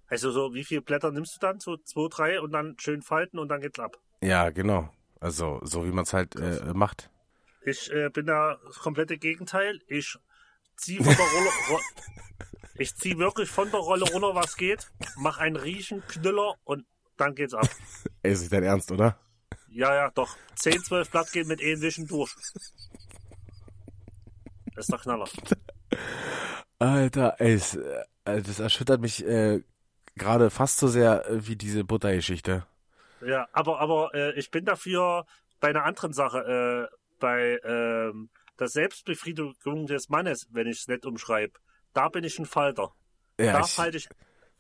[0.09, 1.61] Also so, wie viele Blätter nimmst du dann?
[1.61, 3.99] So zwei, drei und dann schön falten und dann geht's ab.
[4.23, 4.89] Ja, genau.
[5.21, 7.11] Also, so wie man es halt äh, macht.
[7.65, 9.81] Ich äh, bin da das komplette Gegenteil.
[9.89, 10.17] Ich
[10.77, 11.81] ziehe von der Rolle, ro
[12.75, 16.87] ich zieh wirklich von der Rolle runter, was geht, mach einen Riechenknüller und
[17.17, 17.69] dann geht's ab.
[18.23, 19.19] Ey, ist nicht dein Ernst, oder?
[19.69, 20.37] Ja, ja, doch.
[20.55, 22.35] 10, 12 Blatt geht mit ähnlichen durch.
[24.75, 25.29] Das ist der Knaller.
[26.79, 27.61] Alter, ey,
[28.25, 29.63] äh, das erschüttert mich äh,
[30.17, 32.67] gerade fast so sehr äh, wie diese Buttergeschichte.
[33.25, 35.27] Ja, aber, aber äh, ich bin dafür
[35.61, 41.07] bei einer anderen Sache, äh, bei ähm, der Selbstbefriedigung des Mannes, wenn ich es nicht
[41.07, 41.59] umschreibe.
[41.93, 42.93] Da bin ich ein Falter.
[43.39, 44.09] Ja, da ich, falte ich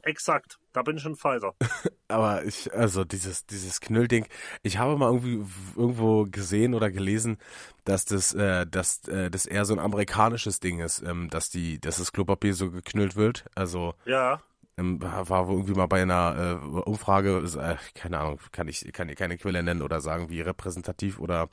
[0.03, 0.59] exakt.
[0.73, 1.55] Da bin ich ein Falter.
[2.09, 4.27] aber ich, also dieses, dieses Knüllding,
[4.63, 5.45] ich habe mal irgendwie
[5.77, 7.39] irgendwo gesehen oder gelesen,
[7.85, 11.81] dass das, äh, dass äh, das eher so ein amerikanisches Ding ist, ähm, dass die,
[11.81, 13.45] dass das Klopapier so geknüllt wird.
[13.55, 14.41] Also Ja,
[14.79, 19.09] ähm, war wohl irgendwie mal bei einer äh, Umfrage, äh, keine Ahnung, kann ich kann
[19.09, 21.49] ich keine Quelle nennen oder sagen, wie repräsentativ oder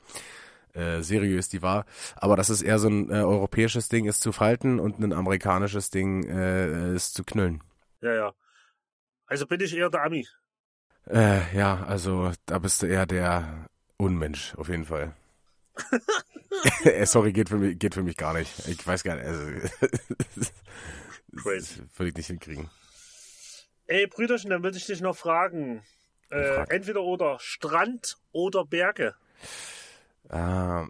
[0.74, 1.86] äh, seriös die war.
[2.16, 5.90] Aber dass es eher so ein äh, europäisches Ding ist zu falten und ein amerikanisches
[5.90, 7.62] Ding äh, ist zu knüllen.
[8.00, 8.34] ja, ja.
[9.26, 10.26] Also bin ich eher der Ami.
[11.06, 13.66] Äh, ja, also da bist du eher der
[13.96, 15.14] Unmensch, auf jeden Fall.
[16.84, 18.68] äh, sorry, geht für mich, geht für mich gar nicht.
[18.68, 19.26] Ich weiß gar nicht.
[19.26, 19.42] Also,
[21.36, 21.80] Crazy.
[21.80, 22.70] das würde ich nicht hinkriegen.
[23.86, 25.82] Ey, Brüderchen, dann würde ich dich noch fragen.
[26.30, 29.14] Äh, entweder oder Strand oder Berge.
[30.30, 30.84] Äh,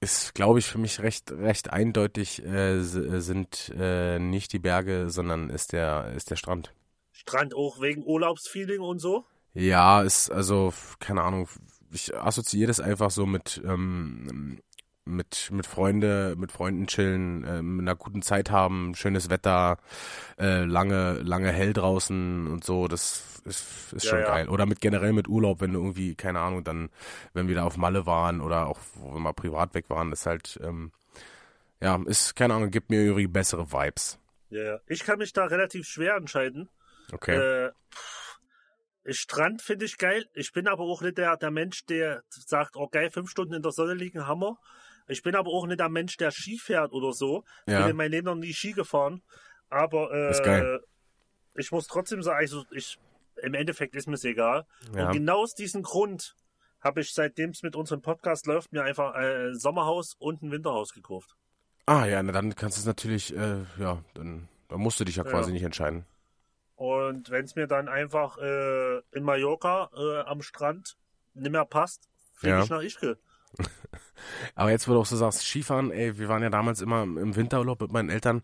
[0.00, 2.80] ist, glaube ich, für mich recht, recht eindeutig äh, äh,
[3.20, 6.72] sind äh, nicht die Berge, sondern ist der, ist der Strand.
[7.12, 9.24] Strand auch wegen Urlaubsfeeling und so.
[9.54, 11.48] Ja, ist also, keine Ahnung,
[11.90, 14.60] ich assoziiere das einfach so mit, ähm,
[15.06, 19.78] mit, mit Freunde, mit Freunden chillen, äh, mit einer guten Zeit haben, schönes Wetter,
[20.38, 24.26] äh, lange, lange hell draußen und so, das ist, ist Ja, schon ja.
[24.26, 24.48] geil.
[24.48, 26.90] Oder mit generell mit Urlaub, wenn du irgendwie, keine Ahnung, dann,
[27.32, 30.26] wenn wir da auf Malle waren oder auch, wo wir mal privat weg waren, ist
[30.26, 30.92] halt, ähm,
[31.80, 34.18] ja, ist, keine Ahnung, gibt mir irgendwie bessere Vibes.
[34.50, 34.80] Ja, ja.
[34.86, 36.68] Ich kann mich da relativ schwer entscheiden.
[37.12, 37.36] Okay.
[37.36, 37.72] Äh,
[39.08, 40.26] Strand finde ich geil.
[40.34, 43.62] Ich bin aber auch nicht der, der Mensch, der sagt, oh geil, fünf Stunden in
[43.62, 44.58] der Sonne liegen, Hammer.
[45.08, 47.44] Ich bin aber auch nicht der Mensch, der Ski fährt oder so.
[47.66, 47.80] Ich Ja.
[47.82, 49.22] bin in meinem Leben noch nie Ski gefahren.
[49.68, 50.78] Aber äh,
[51.54, 52.98] ich muss trotzdem sagen, also ich,
[53.42, 54.66] im Endeffekt ist mir es egal.
[54.94, 55.06] Ja.
[55.06, 56.34] Und genau aus diesem Grund
[56.80, 60.92] habe ich, seitdem es mit unserem Podcast läuft, mir einfach ein Sommerhaus und ein Winterhaus
[60.92, 61.36] gekauft.
[61.86, 65.16] Ah, ja, na, dann kannst du es natürlich, äh, ja, dann, dann musst du dich
[65.16, 65.30] ja Ja.
[65.30, 66.04] quasi nicht entscheiden.
[66.74, 70.96] Und wenn es mir dann einfach äh, in Mallorca äh, am Strand
[71.34, 72.62] nicht mehr passt, fliege Ja.
[72.64, 73.18] ich nach Ischgl.
[74.54, 77.36] Aber jetzt, wo du auch so sagst, Skifahren, ey, wir waren ja damals immer im
[77.36, 78.42] Winterurlaub mit meinen Eltern.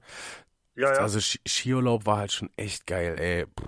[0.75, 1.01] Ja, ja.
[1.01, 3.47] Also Ski Skiurlaub war halt schon echt geil, ey.
[3.47, 3.67] Puh.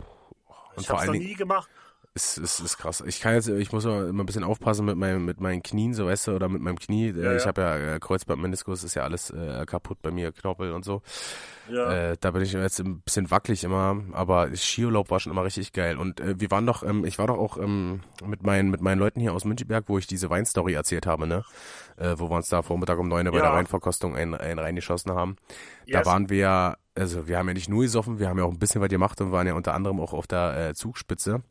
[0.76, 1.68] Und ich hab's noch nie gemacht.
[2.14, 3.02] Ist, ist, ist krass.
[3.06, 6.06] Ich kann jetzt, ich muss immer ein bisschen aufpassen mit meinem, mit meinen Knien, so
[6.06, 7.08] weißt du, oder mit meinem Knie.
[7.08, 7.48] Äh, Ja, Ich ja.
[7.48, 11.02] habe ja äh, Kreuzbandmeniskus, ist ja alles äh, kaputt bei mir, Knorpel und so.
[11.68, 12.10] Ja.
[12.12, 15.72] Äh, da bin ich jetzt ein bisschen wackelig immer, aber Skiurlaub war schon immer richtig
[15.72, 15.96] geil.
[15.96, 18.98] Und äh, wir waren doch, ähm, ich war doch auch ähm, mit meinen mit meinen
[18.98, 21.44] Leuten hier aus Müncheberg, wo ich diese Weinstory erzählt habe, ne?
[21.96, 25.36] Äh, wo wir uns da Vormittag um neun bei der Weinverkostung einen, einen reingeschossen haben.
[25.90, 26.06] Da Yes.
[26.06, 28.58] waren wir ja, also wir haben ja nicht nur gesoffen, wir haben ja auch ein
[28.58, 31.42] bisschen was gemacht und waren ja unter anderem auch auf der äh, Zugspitze.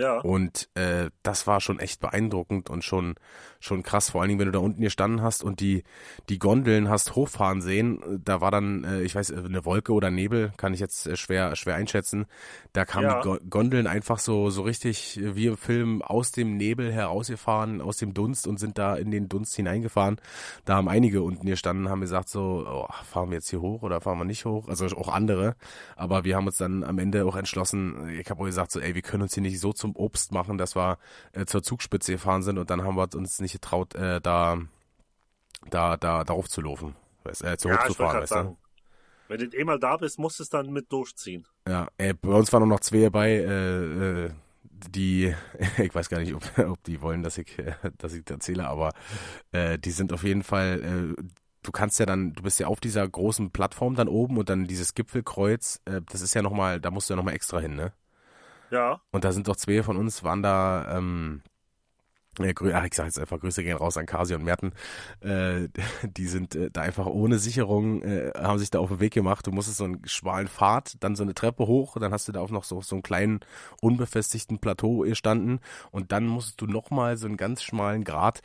[0.00, 0.20] Ja.
[0.20, 3.16] Und äh, das war schon echt beeindruckend und schon
[3.60, 5.84] schon krass, vor allen Dingen, wenn du da unten gestanden hast und die
[6.28, 10.52] die Gondeln hast hochfahren sehen, da war dann, äh, ich weiß, eine Wolke oder Nebel,
[10.56, 12.26] kann ich jetzt äh, schwer schwer einschätzen.
[12.72, 13.22] Da kamen ja.
[13.22, 18.14] die Gondeln einfach so so richtig wie im Film aus dem Nebel herausgefahren, aus dem
[18.14, 20.20] Dunst und sind da in den Dunst hineingefahren.
[20.64, 24.00] Da haben einige unten gestanden, haben gesagt so, oh, fahren wir jetzt hier hoch oder
[24.00, 24.68] fahren wir nicht hoch?
[24.68, 25.54] Also auch andere.
[25.96, 28.94] Aber wir haben uns dann am Ende auch entschlossen, ich habe auch gesagt so, ey,
[28.94, 30.98] wir können uns hier nicht so zum Obst machen, dass wir
[31.32, 34.58] äh, zur Zugspitze gefahren sind und dann haben wir uns nicht getraut, äh, da,
[35.68, 36.96] da, da, darauf zu laufen.
[37.24, 38.56] Äh, zu ja, hoch zu fahren, weißt du?
[39.28, 41.46] Wenn du eh mal da bist, musst du es dann mit durchziehen.
[41.68, 44.30] Ja, ey, bei uns waren noch zwei dabei, äh, äh,
[44.88, 45.34] die,
[45.78, 47.56] ich weiß gar nicht, ob, ob die wollen, dass ich,
[47.98, 48.92] dass ich erzähle, aber
[49.52, 51.22] äh, die sind auf jeden Fall, äh,
[51.62, 54.66] du kannst ja dann, du bist ja auf dieser großen Plattform dann oben und dann
[54.66, 57.92] dieses Gipfelkreuz, äh, das ist ja nochmal, da musst du ja nochmal extra hin, ne?
[58.70, 59.00] Ja.
[59.10, 61.42] Und da sind doch zwei von uns, waren da, ähm,
[62.38, 64.72] ach, ich sag jetzt einfach Grüße gehen raus an Kasi und Merten.
[65.20, 65.68] Äh,
[66.02, 69.46] die sind äh, da einfach ohne Sicherung, äh, haben sich da auf den Weg gemacht.
[69.46, 72.40] Du musstest so einen schmalen Pfad, dann so eine Treppe hoch, dann hast du da
[72.40, 73.40] auch noch so, so einen kleinen
[73.80, 75.60] unbefestigten Plateau gestanden
[75.90, 78.42] und dann musstest du nochmal so einen ganz schmalen Grat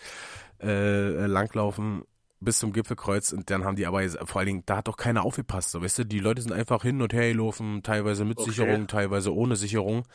[0.61, 2.03] äh, langlaufen
[2.45, 5.25] bis zum Gipfelkreuz und dann haben die aber vor allen Dingen, da hat doch keiner
[5.25, 8.51] aufgepasst, so weißt du, die Leute sind einfach hin und her gelaufen, teilweise mit okay.
[8.51, 10.05] Sicherung, teilweise ohne Sicherung.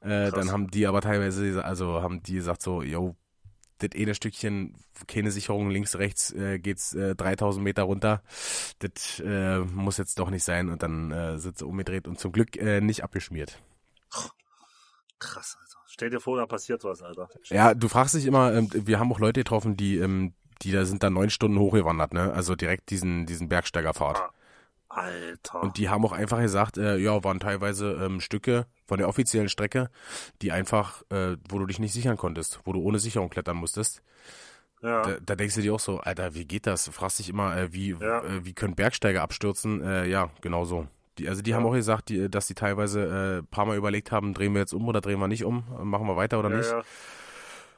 [0.00, 3.16] Äh, dann haben die aber teilweise, also haben die gesagt so, yo,
[3.78, 4.74] das eine Stückchen,
[5.06, 8.22] keine Sicherung, links, rechts äh, geht's äh, 3000 Meter runter.
[8.78, 12.32] Das äh, muss jetzt doch nicht sein und dann äh, sind sie umgedreht und zum
[12.32, 13.60] Glück äh, nicht abgeschmiert.
[15.18, 15.78] Krass, Alter.
[15.86, 17.28] Stell dir vor, da passiert was, Alter.
[17.48, 20.84] Ja, du fragst dich immer, ähm, wir haben auch Leute getroffen, die, ähm, die da
[20.84, 22.32] sind dann neun Stunden hochgewandert, ne?
[22.32, 24.18] Also direkt diesen, diesen Bergsteigerfahrt.
[24.18, 24.30] Ah,
[24.90, 25.62] Alter.
[25.62, 29.48] Und die haben auch einfach gesagt, äh, ja, waren teilweise ähm, Stücke von der offiziellen
[29.48, 29.88] Strecke,
[30.42, 34.02] die einfach, äh, wo du dich nicht sichern konntest, wo du ohne Sicherung klettern musstest.
[34.82, 35.02] Ja.
[35.02, 36.84] Da, da denkst du dir auch so, Alter, wie geht das?
[36.86, 38.24] Du fragst dich immer, äh, wie, ja.
[38.24, 39.80] äh, wie können Bergsteiger abstürzen?
[39.80, 40.88] Äh, ja, genau so.
[41.18, 41.56] Die, also die ja.
[41.56, 44.74] haben auch gesagt, die, dass die teilweise äh, paar Mal überlegt haben, drehen wir jetzt
[44.74, 46.74] um oder drehen wir nicht um, machen wir weiter oder nicht.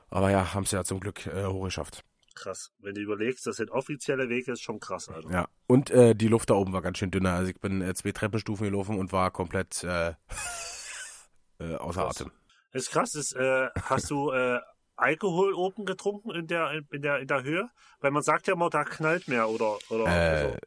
[0.09, 2.05] Aber ja, haben es ja zum Glück äh, hochgeschafft
[2.35, 2.73] krass.
[2.79, 5.31] Wenn du überlegst, das sind offizielle Wege, ist schon krass, Alter.
[5.31, 7.35] Ja, und äh, die Luft da oben war ganz schön dünner.
[7.35, 10.11] Also ich bin äh, zwei Treppenstufen gelaufen und war komplett äh,
[11.59, 12.21] äh, außer krass.
[12.21, 12.33] Atem.
[12.73, 13.15] Das ist krass.
[13.15, 14.61] Ist, äh, hast du äh,
[14.97, 17.71] Alkohol oben getrunken in der, in, der, in der Höhe?
[18.01, 20.59] Weil man sagt ja immer, da knallt mehr oder, oder äh,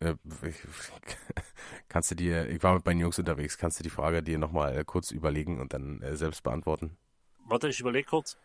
[0.00, 0.06] so.
[0.06, 0.14] Äh,
[1.88, 4.84] kannst du dir, ich war mit meinen Jungs unterwegs, kannst du die Frage dir nochmal
[4.84, 6.96] kurz überlegen und dann selbst beantworten?
[7.46, 8.38] Warte, ich überlege kurz.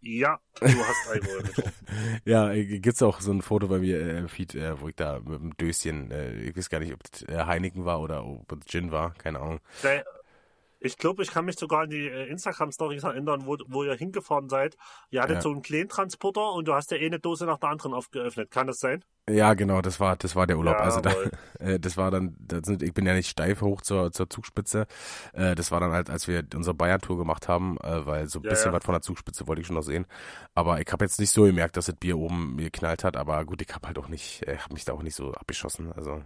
[0.00, 1.72] Ja, du hast Alkohol getrunken.
[2.24, 5.20] ja, äh, gibt's auch so ein Foto bei mir, äh, Feed, äh, wo ich da
[5.20, 8.66] mit einem Döschen, äh, ich weiß gar nicht, ob äh, Heineken war oder ob es
[8.66, 9.60] Gin war, keine Ahnung.
[10.80, 14.48] Ich glaube, ich kann mich sogar an die äh, Instagram-Stories erinnern, wo, wo ihr hingefahren
[14.48, 14.76] seid.
[15.10, 15.42] Ihr hattet ja.
[15.42, 18.50] so einen Kleintransporter und du hast ja eh eine Dose nach der anderen aufgeöffnet.
[18.50, 19.04] Kann das sein?
[19.28, 20.76] Ja, genau, das war, das war der Urlaub.
[20.76, 21.12] Ja, also da,
[21.58, 24.86] äh, das war dann, das sind, ich bin ja nicht steif hoch zur, zur Zugspitze.
[25.32, 28.44] Äh, das war dann halt, als wir unsere Bayern-Tour gemacht haben, äh, weil so ein
[28.44, 30.06] ja, bisschen was von der Zugspitze wollte ich schon noch sehen.
[30.54, 33.44] Aber ich habe jetzt nicht so gemerkt, dass das Bier oben mir geknallt hat, aber
[33.44, 35.92] gut, ich habe halt auch nicht, ich habe mich da auch nicht so abgeschossen.
[35.92, 36.22] Also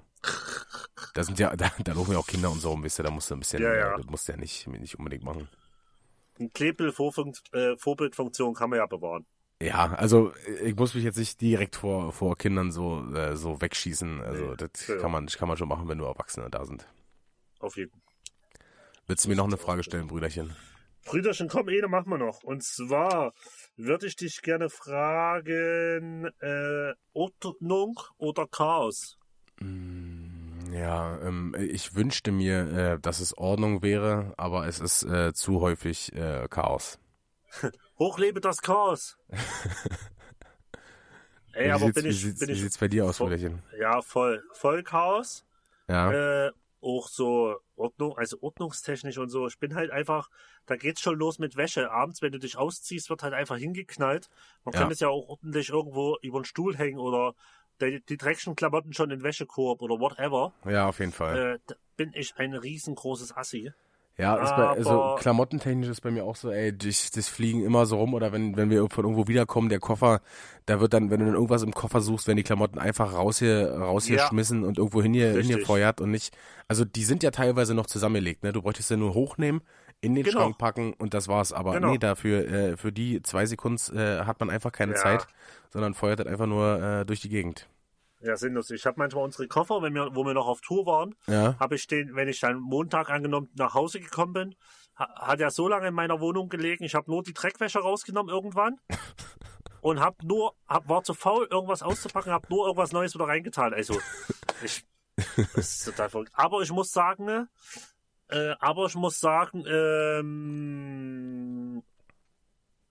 [1.14, 3.10] da sind ja, da, da laufen ja auch Kinder und so rum, wisst ihr, da
[3.10, 3.96] musst du ein bisschen, ja, ja.
[3.96, 5.48] das musst du ja nicht, nicht unbedingt machen.
[6.38, 9.26] Ein Klebel-Vorbildfunktion kann man ja bewahren.
[9.62, 14.22] Ja, also ich muss mich jetzt nicht direkt vor, vor Kindern so, äh, so wegschießen.
[14.22, 14.96] Also nee, das ja.
[14.96, 16.86] kann man, kann man schon machen, wenn nur Erwachsene da sind.
[17.58, 18.00] Auf jeden Fall.
[19.06, 20.56] Willst du mir noch eine Frage stellen, Brüderchen?
[21.04, 22.42] Brüderchen, komm, eine machen wir noch.
[22.42, 23.34] Und zwar
[23.76, 29.18] würde ich dich gerne fragen, äh, Ordnung oder Chaos?
[29.62, 35.32] Mm, ja, ähm, ich wünschte mir, äh, dass es Ordnung wäre, aber es ist äh,
[35.32, 36.98] zu häufig äh, Chaos.
[37.98, 39.18] Hochlebe das Chaos.
[41.52, 43.62] Ey, wie aber bin ich, wie, bin wie ich, sieht's bei dir aus, Brüderchen?
[43.78, 45.44] Ja, voll, voll Chaos.
[45.88, 46.46] Ja.
[46.46, 46.52] Äh,
[46.82, 49.46] auch so Ordnung, also ordnungstechnisch und so.
[49.46, 50.30] Ich bin halt einfach,
[50.66, 51.90] da geht's schon los mit Wäsche.
[51.90, 54.28] Abends, wenn du dich ausziehst, wird halt einfach hingeknallt.
[54.64, 54.80] Man ja.
[54.80, 57.34] kann es ja auch ordentlich irgendwo über den Stuhl hängen oder
[57.80, 60.52] die, die dreckigen Klamotten schon in Wäschekorb oder whatever.
[60.64, 61.54] Ja, auf jeden Fall.
[61.54, 63.72] Äh, da bin ich ein riesengroßes Assi.
[64.20, 67.86] Ja, ist bei, also klamottentechnisch ist bei mir auch so, ey, das, das fliegen immer
[67.86, 70.20] so rum oder wenn, wenn wir von irgendwo wiederkommen, der Koffer,
[70.66, 73.38] da wird dann, wenn du dann irgendwas im Koffer suchst, werden die Klamotten einfach raus
[73.38, 74.28] hier, raus hier ja.
[74.28, 76.36] schmissen und irgendwo hin hier, hingefeuert und nicht,
[76.68, 79.62] also die sind ja teilweise noch zusammengelegt, ne, du bräuchtest ja nur hochnehmen,
[80.00, 80.40] in den genau.
[80.40, 81.90] Schrank packen und das war's, aber genau.
[81.90, 84.98] nee, dafür, äh, für die zwei Sekunden äh, hat man einfach keine ja.
[84.98, 85.26] Zeit,
[85.70, 87.68] sondern feuert halt einfach nur äh, durch die Gegend.
[88.22, 88.70] Ja, sinnlos.
[88.70, 91.56] Ich habe manchmal unsere Koffer, wenn wir, wo wir noch auf Tour waren, ja.
[91.58, 94.54] habe ich den, wenn ich dann Montag angenommen nach Hause gekommen bin,
[94.94, 96.84] hat ja so lange in meiner Wohnung gelegen.
[96.84, 98.78] Ich habe nur die Dreckwäsche rausgenommen irgendwann
[99.80, 103.72] und hab nur, hab, war zu faul, irgendwas auszupacken, habe nur irgendwas Neues wieder reingetan.
[103.72, 103.98] Also,
[104.62, 104.84] ich,
[105.54, 106.32] das ist total verrückt.
[106.34, 107.48] Aber ich muss sagen, ne,
[108.30, 111.20] äh, aber ich muss sagen, ähm,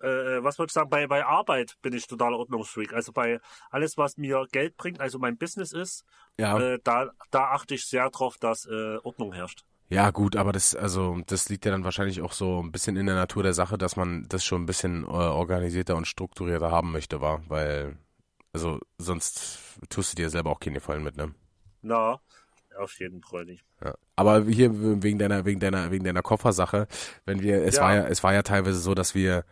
[0.02, 2.94] äh, was wollte ich sagen, bei, bei Arbeit bin ich totaler Ordnungsfreak.
[2.94, 6.06] Also bei alles, was mir Geld bringt, also mein Business ist,
[6.38, 6.60] ja.
[6.60, 9.66] äh, da, da achte ich sehr drauf, dass äh, Ordnung herrscht.
[9.92, 13.08] Ja, gut, aber das, also, das liegt ja dann wahrscheinlich auch so ein bisschen in
[13.08, 16.92] der Natur der Sache, dass man das schon ein bisschen äh, organisierter und strukturierter haben
[16.92, 17.98] möchte, war, weil,
[18.54, 19.60] also, sonst
[19.90, 21.34] tust du dir selber auch keine Gefallen mit, ne?
[21.82, 22.22] Na,
[22.80, 23.64] auf jeden Fall nicht.
[23.84, 23.96] Ja.
[24.16, 24.72] Aber hier
[25.04, 26.88] wegen deiner, wegen deiner, wegen deiner Koffersache,
[27.26, 27.84] wenn wir, es ja.
[27.84, 29.44] war ja, es war ja teilweise so, dass wir,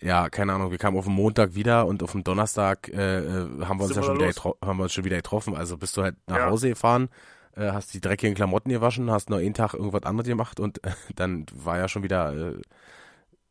[0.00, 3.64] ja, keine Ahnung, wir kamen auf den Montag wieder und auf dem Donnerstag äh, äh
[3.64, 4.32] haben wir uns ja schon wieder,
[4.64, 5.56] haben wir uns schon wieder getroffen.
[5.56, 6.50] Also bist du halt nach ja.
[6.50, 7.08] Hause gefahren,
[7.56, 10.92] äh, hast die dreckigen Klamotten gewaschen, hast noch einen Tag irgendwas anderes gemacht und äh,
[11.14, 12.60] dann war ja schon wieder, äh,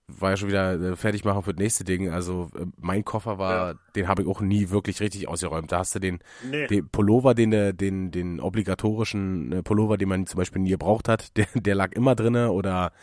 [0.08, 2.10] war ja schon wieder äh, fertig machen für das nächste Ding.
[2.10, 3.80] Also äh, mein Koffer war, ja.
[3.96, 5.72] den habe ich auch nie wirklich richtig ausgeräumt.
[5.72, 6.68] Da hast du den, nee.
[6.68, 11.36] den Pullover, den, den, den obligatorischen äh, Pullover, den man zum Beispiel nie gebraucht hat,
[11.38, 12.94] der, der lag immer drinne oder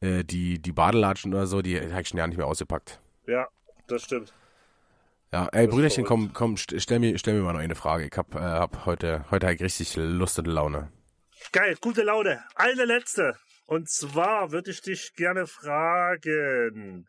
[0.00, 3.00] äh, die, die Badelatschen oder so, die habe ich schon ja nicht mehr ausgepackt.
[3.26, 3.46] Ja,
[3.86, 4.32] das stimmt.
[5.32, 8.06] Ja, ey, Brüderchen, komm, komm, stell mir, stell mir mal noch eine Frage.
[8.06, 10.92] Ich hab, äh, hab heute, heute halt richtig Lust und Laune.
[11.52, 12.42] Geil, gute Laune.
[12.54, 13.36] Eine letzte.
[13.66, 17.06] Und zwar würde ich dich gerne fragen.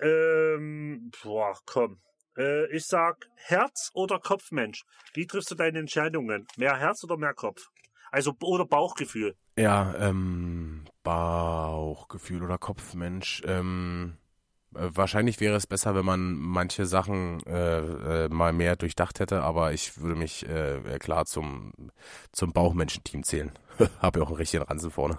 [0.00, 2.00] Ähm, boah, komm.
[2.36, 4.82] Äh, ich sag Herz oder Kopfmensch.
[5.14, 6.46] Wie triffst du deine Entscheidungen?
[6.56, 7.68] Mehr Herz oder mehr Kopf?
[8.10, 9.36] Also, oder Bauchgefühl?
[9.56, 13.42] Ja, ähm, Bauchgefühl oder Kopfmensch.
[13.46, 14.16] Ähm,
[14.74, 19.42] äh, wahrscheinlich wäre es besser, wenn man manche Sachen äh, äh, mal mehr durchdacht hätte,
[19.42, 21.72] aber ich würde mich äh, klar zum,
[22.32, 23.52] zum Bauchmenschenteam zählen.
[24.00, 25.18] Habe ja auch einen richtigen Ransen vorne.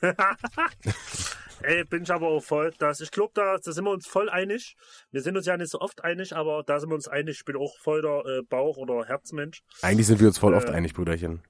[1.62, 2.72] Ey, bin ich aber auch voll.
[2.78, 4.76] Das, ich glaube, da, da sind wir uns voll einig.
[5.10, 7.38] Wir sind uns ja nicht so oft einig, aber da sind wir uns einig.
[7.38, 9.62] Ich bin auch voll der äh, Bauch- oder Herzmensch.
[9.82, 11.42] Eigentlich sind wir uns voll oft äh, einig, Brüderchen.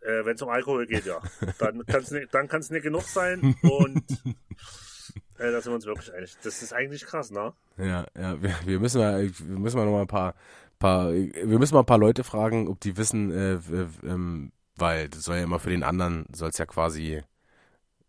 [0.00, 1.20] Äh, Wenn es um Alkohol geht, ja.
[1.58, 2.34] Dann kann es nicht,
[2.70, 3.56] nicht genug sein.
[3.62, 4.04] Und
[5.38, 6.36] äh, da sind wir uns wirklich einig.
[6.42, 7.52] Das ist eigentlich krass, ne?
[7.78, 10.34] Ja, ja, wir, wir müssen mal, wir müssen mal noch mal ein paar,
[10.78, 13.58] paar, wir müssen mal ein paar Leute fragen, ob die wissen, äh,
[14.06, 17.22] ähm, weil das soll ja immer für den anderen, soll es ja quasi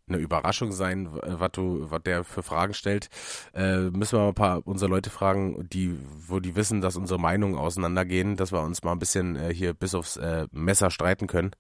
[0.07, 3.09] eine Überraschung sein, was du, was der für Fragen stellt.
[3.53, 5.97] Äh, müssen wir mal ein paar unsere Leute fragen, die,
[6.28, 9.74] wo die wissen, dass unsere Meinungen auseinandergehen, dass wir uns mal ein bisschen äh, hier
[9.74, 11.51] bis aufs äh, Messer streiten können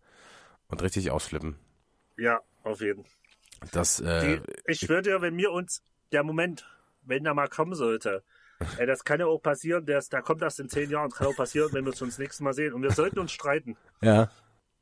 [0.69, 1.57] und richtig ausflippen.
[2.17, 3.11] Ja, auf jeden Fall.
[3.71, 6.65] Das, äh, Die, ich würde ja, wenn mir uns der Moment,
[7.01, 8.23] wenn er mal kommen sollte,
[8.85, 11.69] das kann ja auch passieren, der, da kommt das in zehn Jahren, kann auch passieren,
[11.73, 12.73] wenn wir uns das nächste Mal sehen.
[12.73, 13.75] Und wir sollten uns streiten.
[14.01, 14.29] Ja.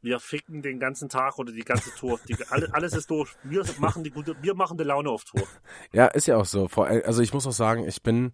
[0.01, 2.19] Wir ficken den ganzen Tag oder die ganze Tour.
[2.27, 2.35] Die,
[2.71, 3.31] alles, ist durch.
[3.43, 5.47] Wir machen die gute, wir machen die Laune auf Tour.
[5.93, 6.67] Ja, ist ja auch so.
[6.67, 8.33] Also ich muss auch sagen, ich bin,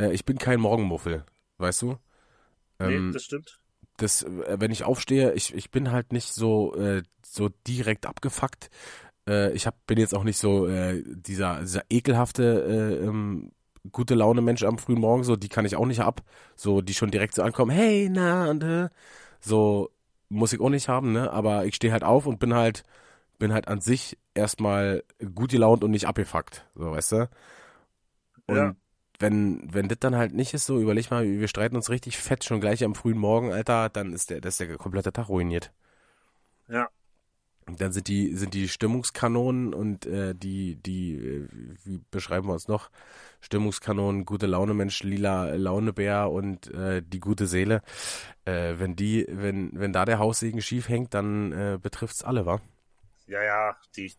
[0.00, 1.24] äh, ich bin kein Morgenmuffel,
[1.58, 1.98] weißt du?
[2.78, 3.60] Ähm, nee, das stimmt.
[3.98, 8.70] Das, äh, wenn ich aufstehe, ich, ich bin halt nicht so, äh, so direkt abgefuckt.
[9.28, 13.52] Äh, ich hab, bin jetzt auch nicht so äh, dieser, dieser ekelhafte äh, ähm,
[13.90, 16.22] gute Laune Mensch am frühen Morgen, so die kann ich auch nicht ab.
[16.56, 18.90] So die schon direkt so ankommen, hey, na und
[19.40, 19.90] so
[20.32, 21.30] muss ich auch nicht haben, ne?
[21.30, 22.84] Aber ich stehe halt auf und bin halt
[23.38, 25.04] bin halt an sich erstmal
[25.34, 27.30] gut gelaunt und nicht abgefuckt, so weißt du.
[28.46, 28.74] Und ja.
[29.18, 32.44] wenn wenn das dann halt nicht ist, so überleg mal, wir streiten uns richtig fett
[32.44, 35.72] schon gleich am frühen Morgen, Alter, dann ist der das ist der komplette Tag ruiniert.
[36.68, 36.88] Ja,
[37.66, 41.48] dann sind die, sind die Stimmungskanonen und äh, die, die, äh,
[41.84, 42.90] wie beschreiben wir uns noch?
[43.40, 47.82] Stimmungskanonen, gute Laune Mensch, lila Launebär und äh, die gute Seele.
[48.44, 52.60] Äh, wenn die, wenn, wenn da der Haussegen schief hängt, dann äh, betrifft's alle, wa?
[53.26, 54.12] Ja, ja, die.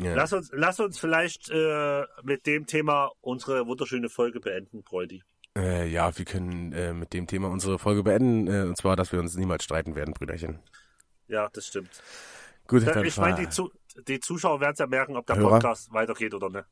[0.00, 0.14] Ja.
[0.14, 5.22] Lass uns, lass uns vielleicht äh, mit dem Thema unsere wunderschöne Folge beenden, Bräudi.
[5.56, 9.12] Äh, ja, wir können äh, mit dem Thema unsere Folge beenden, äh, und zwar, dass
[9.12, 10.60] wir uns niemals streiten werden, Brüderchen.
[11.26, 12.02] Ja, das stimmt.
[12.66, 13.70] Gut, dann ich meine, die, Zu
[14.06, 15.50] die Zuschauer werden es ja merken, ob der Hörer?
[15.50, 16.66] Podcast weitergeht oder nicht.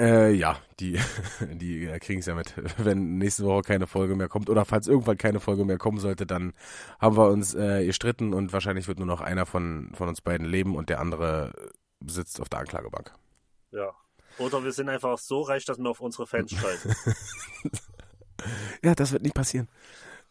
[0.00, 0.98] Äh, ja, die,
[1.40, 2.54] die kriegen es ja mit.
[2.78, 6.26] Wenn nächste Woche keine Folge mehr kommt oder falls irgendwann keine Folge mehr kommen sollte,
[6.26, 6.54] dann
[6.98, 10.46] haben wir uns äh, gestritten und wahrscheinlich wird nur noch einer von, von uns beiden
[10.46, 11.52] leben und der andere
[12.04, 13.12] sitzt auf der Anklagebank.
[13.70, 13.92] Ja.
[14.38, 16.94] Oder wir sind einfach so reich, dass wir auf unsere Fans schalten.
[18.84, 19.68] ja, das wird nicht passieren.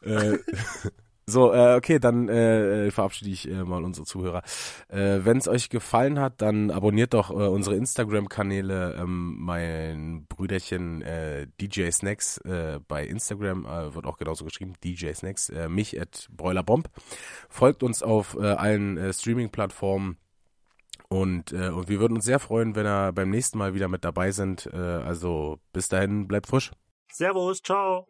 [0.03, 0.37] Äh,
[1.27, 4.43] so, äh, okay, dann äh, äh, verabschiede ich äh, mal unsere Zuhörer.
[4.89, 8.95] Äh, Wenn es euch gefallen hat, dann abonniert doch unsere Instagram-Kanäle.
[8.99, 11.03] Ähm, mein Brüderchen
[11.59, 12.39] DJ Snacks
[12.87, 16.89] bei Instagram wird auch genauso geschrieben, DJ Snacks, mich at Broilerbomb.
[17.49, 20.17] Folgt uns auf allen Streaming-Plattformen
[21.09, 24.05] Und, äh, und wir würden uns sehr freuen, wenn er beim nächsten Mal wieder mit
[24.05, 24.67] dabei sind.
[24.71, 26.71] Äh, also bis dahin, bleibt frisch.
[27.11, 28.07] Servus, ciao.